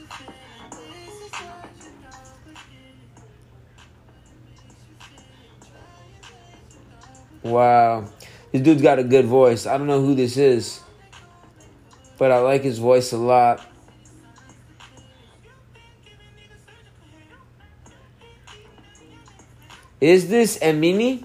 Wow, 7.44 8.08
this 8.52 8.62
dude's 8.62 8.84
got 8.84 9.00
a 9.00 9.04
good 9.04 9.26
voice. 9.26 9.66
I 9.66 9.80
don't 9.80 9.88
know 9.88 10.02
who 10.02 10.14
this 10.14 10.38
is, 10.38 10.80
but 12.20 12.32
I 12.32 12.38
like 12.38 12.62
his 12.62 12.78
voice 12.78 13.12
a 13.12 13.18
lot. 13.18 13.71
Is 20.02 20.30
this 20.30 20.58
Amini 20.58 21.24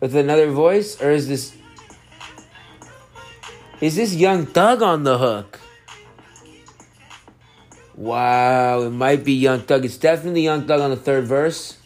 with 0.00 0.16
another 0.16 0.50
voice, 0.50 1.00
or 1.00 1.12
is 1.12 1.28
this 1.28 1.54
is 3.80 3.94
this 3.94 4.14
Young 4.14 4.46
Thug 4.46 4.82
on 4.82 5.04
the 5.04 5.16
hook? 5.18 5.60
Wow, 7.94 8.82
it 8.82 8.90
might 8.90 9.22
be 9.22 9.34
Young 9.34 9.60
Thug. 9.60 9.84
It's 9.84 9.96
definitely 9.96 10.42
Young 10.42 10.66
Thug 10.66 10.80
on 10.80 10.90
the 10.90 10.96
third 10.96 11.24
verse, 11.24 11.78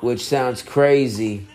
which 0.00 0.24
sounds 0.24 0.62
crazy. 0.62 1.48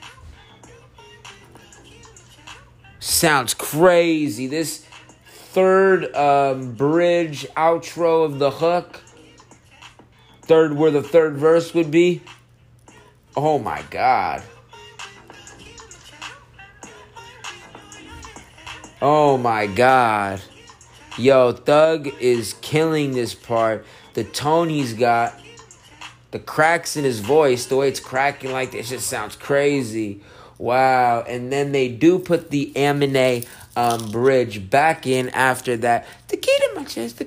Sounds 3.00 3.54
crazy. 3.54 4.48
This 4.48 4.86
third 5.28 6.14
um, 6.14 6.74
bridge 6.74 7.48
outro 7.56 8.26
of 8.26 8.40
the 8.40 8.52
hook, 8.52 9.02
third 10.42 10.74
where 10.74 10.92
the 10.92 11.04
third 11.04 11.38
verse 11.38 11.74
would 11.74 11.90
be. 11.90 12.22
Oh 13.38 13.60
my 13.60 13.84
God. 13.90 14.44
Oh 19.02 19.38
my 19.38 19.68
God. 19.68 20.42
Yo, 21.18 21.52
Thug 21.52 22.08
is 22.20 22.56
killing 22.62 23.12
this 23.12 23.34
part. 23.34 23.86
The 24.14 24.24
tone 24.24 24.70
he's 24.70 24.94
got, 24.94 25.40
the 26.32 26.40
cracks 26.40 26.96
in 26.96 27.04
his 27.04 27.20
voice, 27.20 27.66
the 27.66 27.76
way 27.76 27.90
it's 27.90 28.00
cracking 28.00 28.52
like 28.52 28.72
this 28.72 28.90
just 28.90 29.08
sounds 29.08 29.36
crazy. 29.36 30.22
Wow. 30.58 31.22
And 31.28 31.52
then 31.52 31.74
they 31.74 31.90
do 31.90 32.20
put 32.20 32.52
the 32.52 32.72
Amine 32.76 33.46
um, 33.76 34.12
bridge 34.12 34.70
back 34.70 35.06
in 35.06 35.30
after 35.30 35.76
that. 35.78 36.08
The 36.30 36.38
key 36.38 36.58
to 36.60 36.72
my 36.76 36.84
chest. 36.86 37.22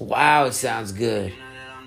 Wow, 0.00 0.46
it 0.46 0.52
sounds 0.54 0.92
good. 0.92 1.32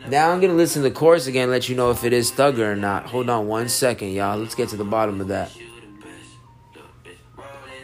Now 0.09 0.31
I'm 0.31 0.39
gonna 0.39 0.53
listen 0.53 0.83
to 0.83 0.89
the 0.89 0.95
chorus 0.95 1.27
again, 1.27 1.51
let 1.51 1.67
you 1.67 1.75
know 1.75 1.91
if 1.91 2.05
it 2.05 2.13
is 2.13 2.31
Thugger 2.31 2.71
or 2.71 2.75
not. 2.77 3.07
Hold 3.07 3.29
on 3.29 3.47
one 3.47 3.67
second, 3.67 4.11
y'all. 4.11 4.37
Let's 4.37 4.55
get 4.55 4.69
to 4.69 4.77
the 4.77 4.85
bottom 4.85 5.19
of 5.19 5.27
that. 5.27 5.51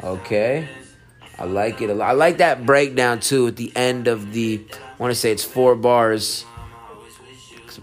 Okay. 0.01 0.69
I 1.37 1.43
like 1.43 1.81
it 1.81 1.89
a 1.89 1.93
lot. 1.93 2.09
I 2.09 2.13
like 2.13 2.37
that 2.37 2.65
breakdown 2.65 3.19
too 3.19 3.47
at 3.47 3.57
the 3.57 3.75
end 3.75 4.07
of 4.07 4.31
the 4.31 4.65
I 4.71 5.01
wanna 5.01 5.15
say 5.15 5.33
it's 5.33 5.43
four 5.43 5.75
bars. 5.75 6.45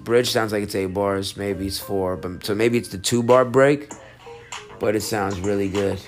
Bridge 0.04 0.30
sounds 0.30 0.52
like 0.52 0.62
it's 0.62 0.74
eight 0.74 0.86
bars, 0.86 1.36
maybe 1.36 1.66
it's 1.66 1.78
four, 1.78 2.16
but 2.16 2.46
so 2.46 2.54
maybe 2.54 2.78
it's 2.78 2.88
the 2.88 2.98
two 2.98 3.22
bar 3.22 3.44
break, 3.44 3.92
but 4.78 4.96
it 4.96 5.02
sounds 5.02 5.38
really 5.40 5.68
good. 5.68 6.00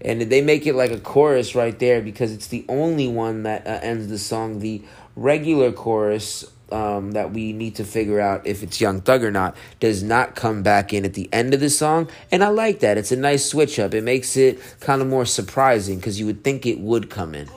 And 0.00 0.22
they 0.22 0.40
make 0.40 0.66
it 0.66 0.74
like 0.74 0.90
a 0.90 0.98
chorus 0.98 1.54
right 1.54 1.78
there 1.78 2.00
because 2.00 2.32
it's 2.32 2.46
the 2.46 2.64
only 2.68 3.08
one 3.08 3.42
that 3.42 3.66
uh, 3.66 3.80
ends 3.82 4.08
the 4.08 4.18
song. 4.18 4.60
The 4.60 4.82
regular 5.14 5.72
chorus 5.72 6.50
um, 6.72 7.12
that 7.12 7.32
we 7.32 7.52
need 7.52 7.76
to 7.76 7.84
figure 7.84 8.20
out 8.20 8.46
if 8.46 8.62
it's 8.62 8.80
Young 8.80 9.00
Thug 9.00 9.22
or 9.22 9.30
not 9.30 9.56
does 9.80 10.02
not 10.02 10.34
come 10.34 10.62
back 10.62 10.92
in 10.92 11.04
at 11.04 11.14
the 11.14 11.28
end 11.32 11.54
of 11.54 11.60
the 11.60 11.70
song. 11.70 12.08
And 12.30 12.42
I 12.42 12.48
like 12.48 12.80
that. 12.80 12.98
It's 12.98 13.12
a 13.12 13.16
nice 13.16 13.44
switch 13.44 13.78
up. 13.78 13.94
It 13.94 14.02
makes 14.02 14.36
it 14.36 14.60
kind 14.80 15.02
of 15.02 15.08
more 15.08 15.26
surprising 15.26 15.98
because 15.98 16.18
you 16.18 16.26
would 16.26 16.42
think 16.42 16.66
it 16.66 16.80
would 16.80 17.10
come 17.10 17.34
in. 17.34 17.48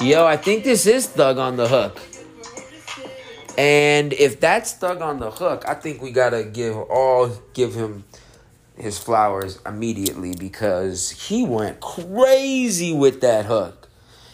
Yo, 0.00 0.24
I 0.24 0.38
think 0.38 0.64
this 0.64 0.86
is 0.86 1.06
Thug 1.06 1.36
on 1.36 1.56
the 1.56 1.68
hook. 1.68 2.00
And 3.58 4.14
if 4.14 4.40
that's 4.40 4.72
Thug 4.72 5.02
on 5.02 5.18
the 5.18 5.30
hook, 5.30 5.64
I 5.68 5.74
think 5.74 6.00
we 6.00 6.10
gotta 6.10 6.44
give 6.44 6.74
all 6.74 7.30
give 7.52 7.74
him 7.74 8.04
his 8.76 8.98
flowers 8.98 9.58
immediately 9.66 10.34
because 10.34 11.10
he 11.10 11.44
went 11.44 11.80
crazy 11.80 12.92
with 12.92 13.20
that 13.20 13.46
hook. 13.46 13.88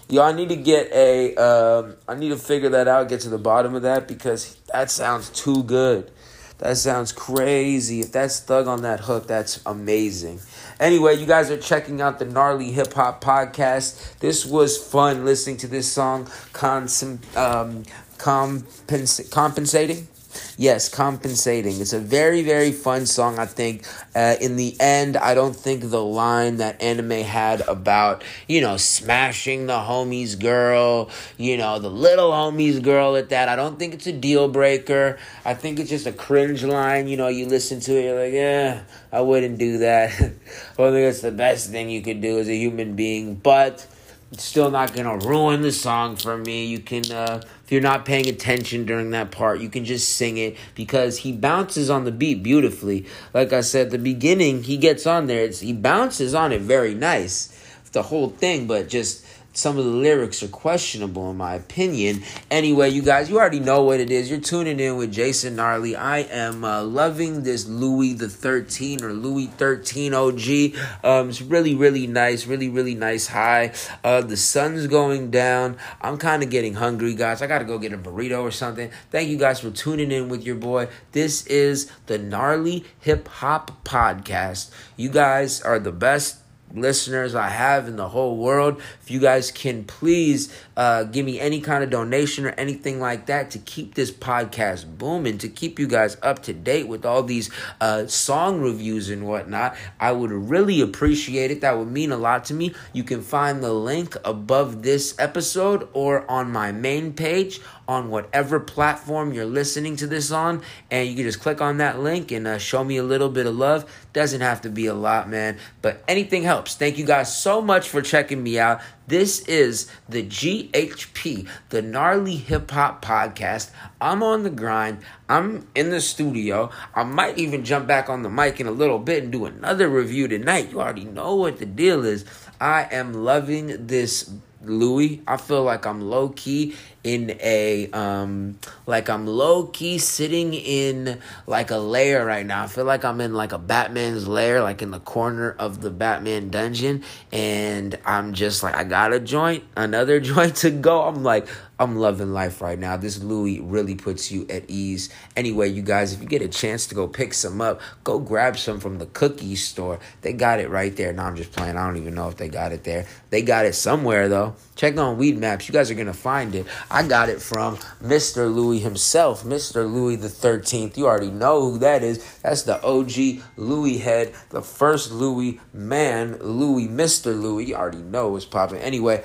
Yo, 0.08 0.22
I 0.22 0.32
need 0.32 0.50
to 0.50 0.56
get 0.56 0.90
a. 0.92 1.34
Um, 1.34 1.96
I 2.06 2.14
need 2.14 2.28
to 2.28 2.36
figure 2.36 2.68
that 2.68 2.86
out, 2.86 3.08
get 3.08 3.20
to 3.22 3.28
the 3.28 3.38
bottom 3.38 3.74
of 3.74 3.82
that 3.82 4.06
because 4.06 4.56
that 4.72 4.90
sounds 4.90 5.30
too 5.30 5.64
good. 5.64 6.10
That 6.58 6.76
sounds 6.76 7.12
crazy. 7.12 8.00
If 8.00 8.12
that's 8.12 8.40
Thug 8.40 8.66
on 8.66 8.82
that 8.82 9.00
hook, 9.00 9.26
that's 9.26 9.60
amazing. 9.66 10.40
Anyway, 10.80 11.16
you 11.16 11.26
guys 11.26 11.50
are 11.50 11.58
checking 11.58 12.00
out 12.00 12.18
the 12.18 12.24
Gnarly 12.24 12.70
Hip 12.70 12.92
Hop 12.94 13.22
Podcast. 13.22 14.18
This 14.20 14.46
was 14.46 14.78
fun 14.78 15.24
listening 15.24 15.58
to 15.58 15.66
this 15.66 15.90
song, 15.90 16.26
Consum, 16.52 17.18
um, 17.36 17.82
compens- 18.16 19.30
Compensating 19.30 20.08
yes, 20.56 20.88
compensating. 20.88 21.80
It's 21.80 21.92
a 21.92 21.98
very, 21.98 22.42
very 22.42 22.72
fun 22.72 23.06
song, 23.06 23.38
I 23.38 23.46
think. 23.46 23.86
Uh, 24.14 24.36
in 24.40 24.56
the 24.56 24.76
end, 24.80 25.16
I 25.16 25.34
don't 25.34 25.54
think 25.54 25.90
the 25.90 26.02
line 26.02 26.56
that 26.58 26.80
Anime 26.82 27.22
had 27.22 27.60
about, 27.62 28.24
you 28.48 28.60
know, 28.60 28.76
smashing 28.76 29.66
the 29.66 29.78
homie's 29.78 30.34
girl, 30.36 31.10
you 31.36 31.56
know, 31.56 31.78
the 31.78 31.90
little 31.90 32.30
homie's 32.30 32.80
girl 32.80 33.16
at 33.16 33.30
that, 33.30 33.48
I 33.48 33.56
don't 33.56 33.78
think 33.78 33.94
it's 33.94 34.06
a 34.06 34.12
deal 34.12 34.48
breaker. 34.48 35.18
I 35.44 35.54
think 35.54 35.78
it's 35.78 35.90
just 35.90 36.06
a 36.06 36.12
cringe 36.12 36.64
line. 36.64 37.08
You 37.08 37.16
know, 37.16 37.28
you 37.28 37.46
listen 37.46 37.80
to 37.80 37.92
it, 37.92 38.04
you're 38.04 38.24
like, 38.24 38.32
yeah, 38.32 38.82
I 39.12 39.20
wouldn't 39.20 39.58
do 39.58 39.78
that. 39.78 40.12
I 40.20 40.32
don't 40.76 40.92
think 40.92 41.10
it's 41.10 41.20
the 41.20 41.32
best 41.32 41.70
thing 41.70 41.90
you 41.90 42.02
could 42.02 42.20
do 42.20 42.38
as 42.38 42.48
a 42.48 42.56
human 42.56 42.96
being, 42.96 43.34
but 43.34 43.86
it's 44.32 44.44
still 44.44 44.70
not 44.70 44.92
gonna 44.92 45.18
ruin 45.18 45.62
the 45.62 45.72
song 45.72 46.16
for 46.16 46.36
me. 46.36 46.66
You 46.66 46.80
can, 46.80 47.10
uh, 47.10 47.42
if 47.66 47.72
you're 47.72 47.80
not 47.80 48.04
paying 48.04 48.28
attention 48.28 48.86
during 48.86 49.10
that 49.10 49.32
part, 49.32 49.60
you 49.60 49.68
can 49.68 49.84
just 49.84 50.10
sing 50.10 50.36
it 50.36 50.56
because 50.76 51.18
he 51.18 51.32
bounces 51.32 51.90
on 51.90 52.04
the 52.04 52.12
beat 52.12 52.40
beautifully. 52.40 53.06
Like 53.34 53.52
I 53.52 53.62
said, 53.62 53.90
the 53.90 53.98
beginning 53.98 54.62
he 54.62 54.76
gets 54.76 55.04
on 55.04 55.26
there, 55.26 55.48
he 55.48 55.72
bounces 55.72 56.32
on 56.32 56.52
it 56.52 56.60
very 56.60 56.94
nice, 56.94 57.52
the 57.90 58.04
whole 58.04 58.28
thing, 58.28 58.68
but 58.68 58.88
just 58.88 59.25
some 59.56 59.78
of 59.78 59.86
the 59.86 59.90
lyrics 59.90 60.42
are 60.42 60.48
questionable 60.48 61.30
in 61.30 61.36
my 61.38 61.54
opinion. 61.54 62.22
Anyway, 62.50 62.90
you 62.90 63.00
guys, 63.00 63.30
you 63.30 63.38
already 63.38 63.58
know 63.58 63.82
what 63.82 64.00
it 64.00 64.10
is. 64.10 64.30
You're 64.30 64.38
tuning 64.38 64.78
in 64.78 64.96
with 64.98 65.10
Jason 65.10 65.56
Gnarly. 65.56 65.96
I 65.96 66.18
am 66.18 66.62
uh, 66.62 66.82
loving 66.82 67.42
this 67.42 67.66
Louis 67.66 68.12
the 68.12 68.28
13 68.28 69.02
or 69.02 69.14
Louis 69.14 69.46
13 69.46 70.12
OG. 70.12 70.74
Um, 71.02 71.30
it's 71.30 71.40
really, 71.40 71.74
really 71.74 72.06
nice. 72.06 72.46
Really, 72.46 72.68
really 72.68 72.94
nice 72.94 73.28
high. 73.28 73.72
Uh, 74.04 74.20
the 74.20 74.36
sun's 74.36 74.86
going 74.88 75.30
down. 75.30 75.78
I'm 76.02 76.18
kind 76.18 76.42
of 76.42 76.50
getting 76.50 76.74
hungry, 76.74 77.14
guys. 77.14 77.40
I 77.40 77.46
got 77.46 77.60
to 77.60 77.64
go 77.64 77.78
get 77.78 77.94
a 77.94 77.98
burrito 77.98 78.42
or 78.42 78.50
something. 78.50 78.90
Thank 79.10 79.30
you 79.30 79.38
guys 79.38 79.60
for 79.60 79.70
tuning 79.70 80.12
in 80.12 80.28
with 80.28 80.44
your 80.44 80.56
boy. 80.56 80.88
This 81.12 81.46
is 81.46 81.90
the 82.06 82.18
Gnarly 82.18 82.84
Hip 83.00 83.26
Hop 83.28 83.84
Podcast. 83.84 84.70
You 84.98 85.08
guys 85.08 85.62
are 85.62 85.78
the 85.78 85.92
best 85.92 86.45
listeners 86.74 87.34
I 87.34 87.48
have 87.48 87.88
in 87.88 87.96
the 87.96 88.08
whole 88.08 88.36
world. 88.36 88.80
If 89.02 89.10
you 89.10 89.20
guys 89.20 89.50
can 89.50 89.84
please 89.84 90.52
uh, 90.76 91.04
give 91.04 91.24
me 91.24 91.40
any 91.40 91.60
kind 91.60 91.82
of 91.82 91.90
donation 91.90 92.46
or 92.46 92.50
anything 92.50 93.00
like 93.00 93.26
that 93.26 93.50
to 93.52 93.58
keep 93.58 93.94
this 93.94 94.10
podcast 94.10 94.98
booming, 94.98 95.38
to 95.38 95.48
keep 95.48 95.78
you 95.78 95.86
guys 95.86 96.16
up 96.22 96.42
to 96.44 96.52
date 96.52 96.88
with 96.88 97.04
all 97.04 97.22
these 97.22 97.50
uh, 97.80 98.06
song 98.06 98.60
reviews 98.60 99.08
and 99.10 99.26
whatnot, 99.26 99.76
I 99.98 100.12
would 100.12 100.32
really 100.32 100.80
appreciate 100.80 101.50
it. 101.50 101.60
That 101.60 101.78
would 101.78 101.90
mean 101.90 102.12
a 102.12 102.16
lot 102.16 102.44
to 102.46 102.54
me. 102.54 102.74
You 102.92 103.04
can 103.04 103.22
find 103.22 103.62
the 103.62 103.72
link 103.72 104.16
above 104.24 104.82
this 104.82 105.14
episode 105.18 105.88
or 105.92 106.30
on 106.30 106.50
my 106.50 106.72
main 106.72 107.12
page 107.12 107.60
on 107.88 108.10
whatever 108.10 108.58
platform 108.58 109.32
you're 109.32 109.44
listening 109.44 109.96
to 109.96 110.06
this 110.06 110.30
on, 110.30 110.62
and 110.90 111.08
you 111.08 111.14
can 111.14 111.24
just 111.24 111.40
click 111.40 111.60
on 111.60 111.78
that 111.78 112.00
link 112.00 112.32
and 112.32 112.46
uh, 112.46 112.58
show 112.58 112.82
me 112.82 112.96
a 112.96 113.02
little 113.02 113.28
bit 113.28 113.46
of 113.46 113.56
love. 113.56 113.90
Doesn't 114.12 114.40
have 114.40 114.60
to 114.62 114.70
be 114.70 114.86
a 114.86 114.94
lot, 114.94 115.28
man, 115.28 115.58
but 115.82 116.02
anything 116.08 116.42
helps. 116.42 116.74
Thank 116.74 116.98
you 116.98 117.04
guys 117.04 117.36
so 117.36 117.60
much 117.60 117.88
for 117.88 118.02
checking 118.02 118.42
me 118.42 118.58
out. 118.58 118.80
This 119.08 119.40
is 119.46 119.88
the 120.08 120.24
GHP, 120.24 121.48
the 121.68 121.80
Gnarly 121.80 122.36
Hip 122.36 122.70
Hop 122.72 123.04
Podcast. 123.04 123.70
I'm 124.00 124.22
on 124.22 124.42
the 124.42 124.50
grind. 124.50 124.98
I'm 125.28 125.68
in 125.76 125.90
the 125.90 126.00
studio. 126.00 126.70
I 126.92 127.04
might 127.04 127.38
even 127.38 127.64
jump 127.64 127.86
back 127.86 128.08
on 128.08 128.22
the 128.22 128.30
mic 128.30 128.58
in 128.58 128.66
a 128.66 128.72
little 128.72 128.98
bit 128.98 129.22
and 129.22 129.30
do 129.30 129.44
another 129.44 129.88
review 129.88 130.26
tonight. 130.26 130.72
You 130.72 130.80
already 130.80 131.04
know 131.04 131.36
what 131.36 131.58
the 131.58 131.66
deal 131.66 132.04
is. 132.04 132.24
I 132.60 132.88
am 132.90 133.12
loving 133.12 133.86
this 133.86 134.28
Louis. 134.62 135.22
I 135.26 135.36
feel 135.36 135.62
like 135.62 135.86
I'm 135.86 136.00
low 136.00 136.30
key 136.30 136.74
in 137.04 137.36
a 137.40 137.88
um 137.92 138.58
like 138.86 139.08
I'm 139.08 139.26
low 139.26 139.66
key 139.66 139.98
sitting 139.98 140.54
in 140.54 141.20
like 141.46 141.70
a 141.70 141.76
lair 141.76 142.24
right 142.24 142.44
now. 142.44 142.64
I 142.64 142.66
feel 142.66 142.84
like 142.84 143.04
I'm 143.04 143.20
in 143.20 143.34
like 143.34 143.52
a 143.52 143.58
Batman's 143.58 144.26
lair, 144.26 144.62
like 144.62 144.82
in 144.82 144.90
the 144.90 145.00
corner 145.00 145.52
of 145.58 145.80
the 145.80 145.90
Batman 145.90 146.50
dungeon, 146.50 147.04
and 147.32 147.98
I'm 148.04 148.34
just 148.34 148.62
like 148.62 148.74
I 148.74 148.84
got 148.84 149.12
a 149.12 149.20
joint, 149.20 149.64
another 149.76 150.20
joint 150.32 150.56
to 150.56 150.70
go. 150.70 151.02
I'm 151.02 151.22
like 151.22 151.48
I'm 151.78 151.96
loving 151.96 152.32
life 152.32 152.62
right 152.62 152.78
now. 152.78 152.96
This 152.96 153.22
Louis 153.22 153.60
really 153.60 153.94
puts 153.94 154.32
you 154.32 154.46
at 154.48 154.64
ease. 154.68 155.10
Anyway, 155.36 155.68
you 155.68 155.82
guys, 155.82 156.14
if 156.14 156.22
you 156.22 156.26
get 156.26 156.40
a 156.40 156.48
chance 156.48 156.86
to 156.86 156.94
go 156.94 157.06
pick 157.06 157.34
some 157.34 157.60
up, 157.60 157.80
go 158.02 158.18
grab 158.18 158.56
some 158.56 158.80
from 158.80 158.98
the 158.98 159.06
cookie 159.06 159.56
store. 159.56 159.98
They 160.22 160.32
got 160.32 160.58
it 160.58 160.70
right 160.70 160.96
there. 160.96 161.12
Now 161.12 161.26
I'm 161.26 161.36
just 161.36 161.52
playing. 161.52 161.76
I 161.76 161.86
don't 161.86 161.98
even 161.98 162.14
know 162.14 162.28
if 162.28 162.36
they 162.36 162.48
got 162.48 162.72
it 162.72 162.84
there. 162.84 163.06
They 163.28 163.42
got 163.42 163.66
it 163.66 163.74
somewhere 163.74 164.28
though. 164.28 164.54
Check 164.74 164.96
on 164.96 165.18
Weedmaps. 165.18 165.68
You 165.68 165.72
guys 165.72 165.90
are 165.90 165.94
gonna 165.94 166.14
find 166.14 166.54
it. 166.54 166.66
I 166.90 167.06
got 167.06 167.28
it 167.28 167.42
from 167.42 167.76
Mr. 168.02 168.52
Louis 168.52 168.78
himself, 168.78 169.44
Mr. 169.44 169.90
Louis 169.90 170.16
the 170.16 170.28
13th. 170.28 170.96
You 170.96 171.06
already 171.06 171.30
know 171.30 171.70
who 171.70 171.78
that 171.78 172.02
is. 172.02 172.40
That's 172.40 172.62
the 172.62 172.82
OG 172.82 173.42
Louis 173.56 173.98
head, 173.98 174.34
the 174.50 174.62
first 174.62 175.12
Louis 175.12 175.60
man, 175.74 176.38
Louis, 176.40 176.88
Mr. 176.88 177.38
Louis. 177.38 177.66
You 177.66 177.74
already 177.74 177.98
know 177.98 178.28
what's 178.28 178.44
popping. 178.46 178.78
Anyway, 178.78 179.22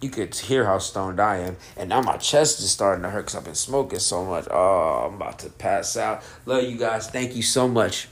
you 0.00 0.10
could 0.10 0.34
hear 0.34 0.64
how 0.64 0.78
stoned 0.78 1.20
I 1.20 1.38
am. 1.38 1.56
And 1.76 1.88
now 1.88 2.02
my 2.02 2.16
chest 2.16 2.60
is 2.60 2.70
starting 2.70 3.02
to 3.02 3.10
hurt 3.10 3.22
because 3.22 3.36
I've 3.36 3.44
been 3.44 3.54
smoking 3.54 3.98
so 3.98 4.24
much. 4.24 4.46
Oh, 4.50 5.06
I'm 5.06 5.14
about 5.14 5.38
to 5.40 5.50
pass 5.50 5.96
out. 5.96 6.22
Love 6.46 6.64
you 6.64 6.76
guys. 6.76 7.08
Thank 7.08 7.34
you 7.34 7.42
so 7.42 7.68
much. 7.68 8.08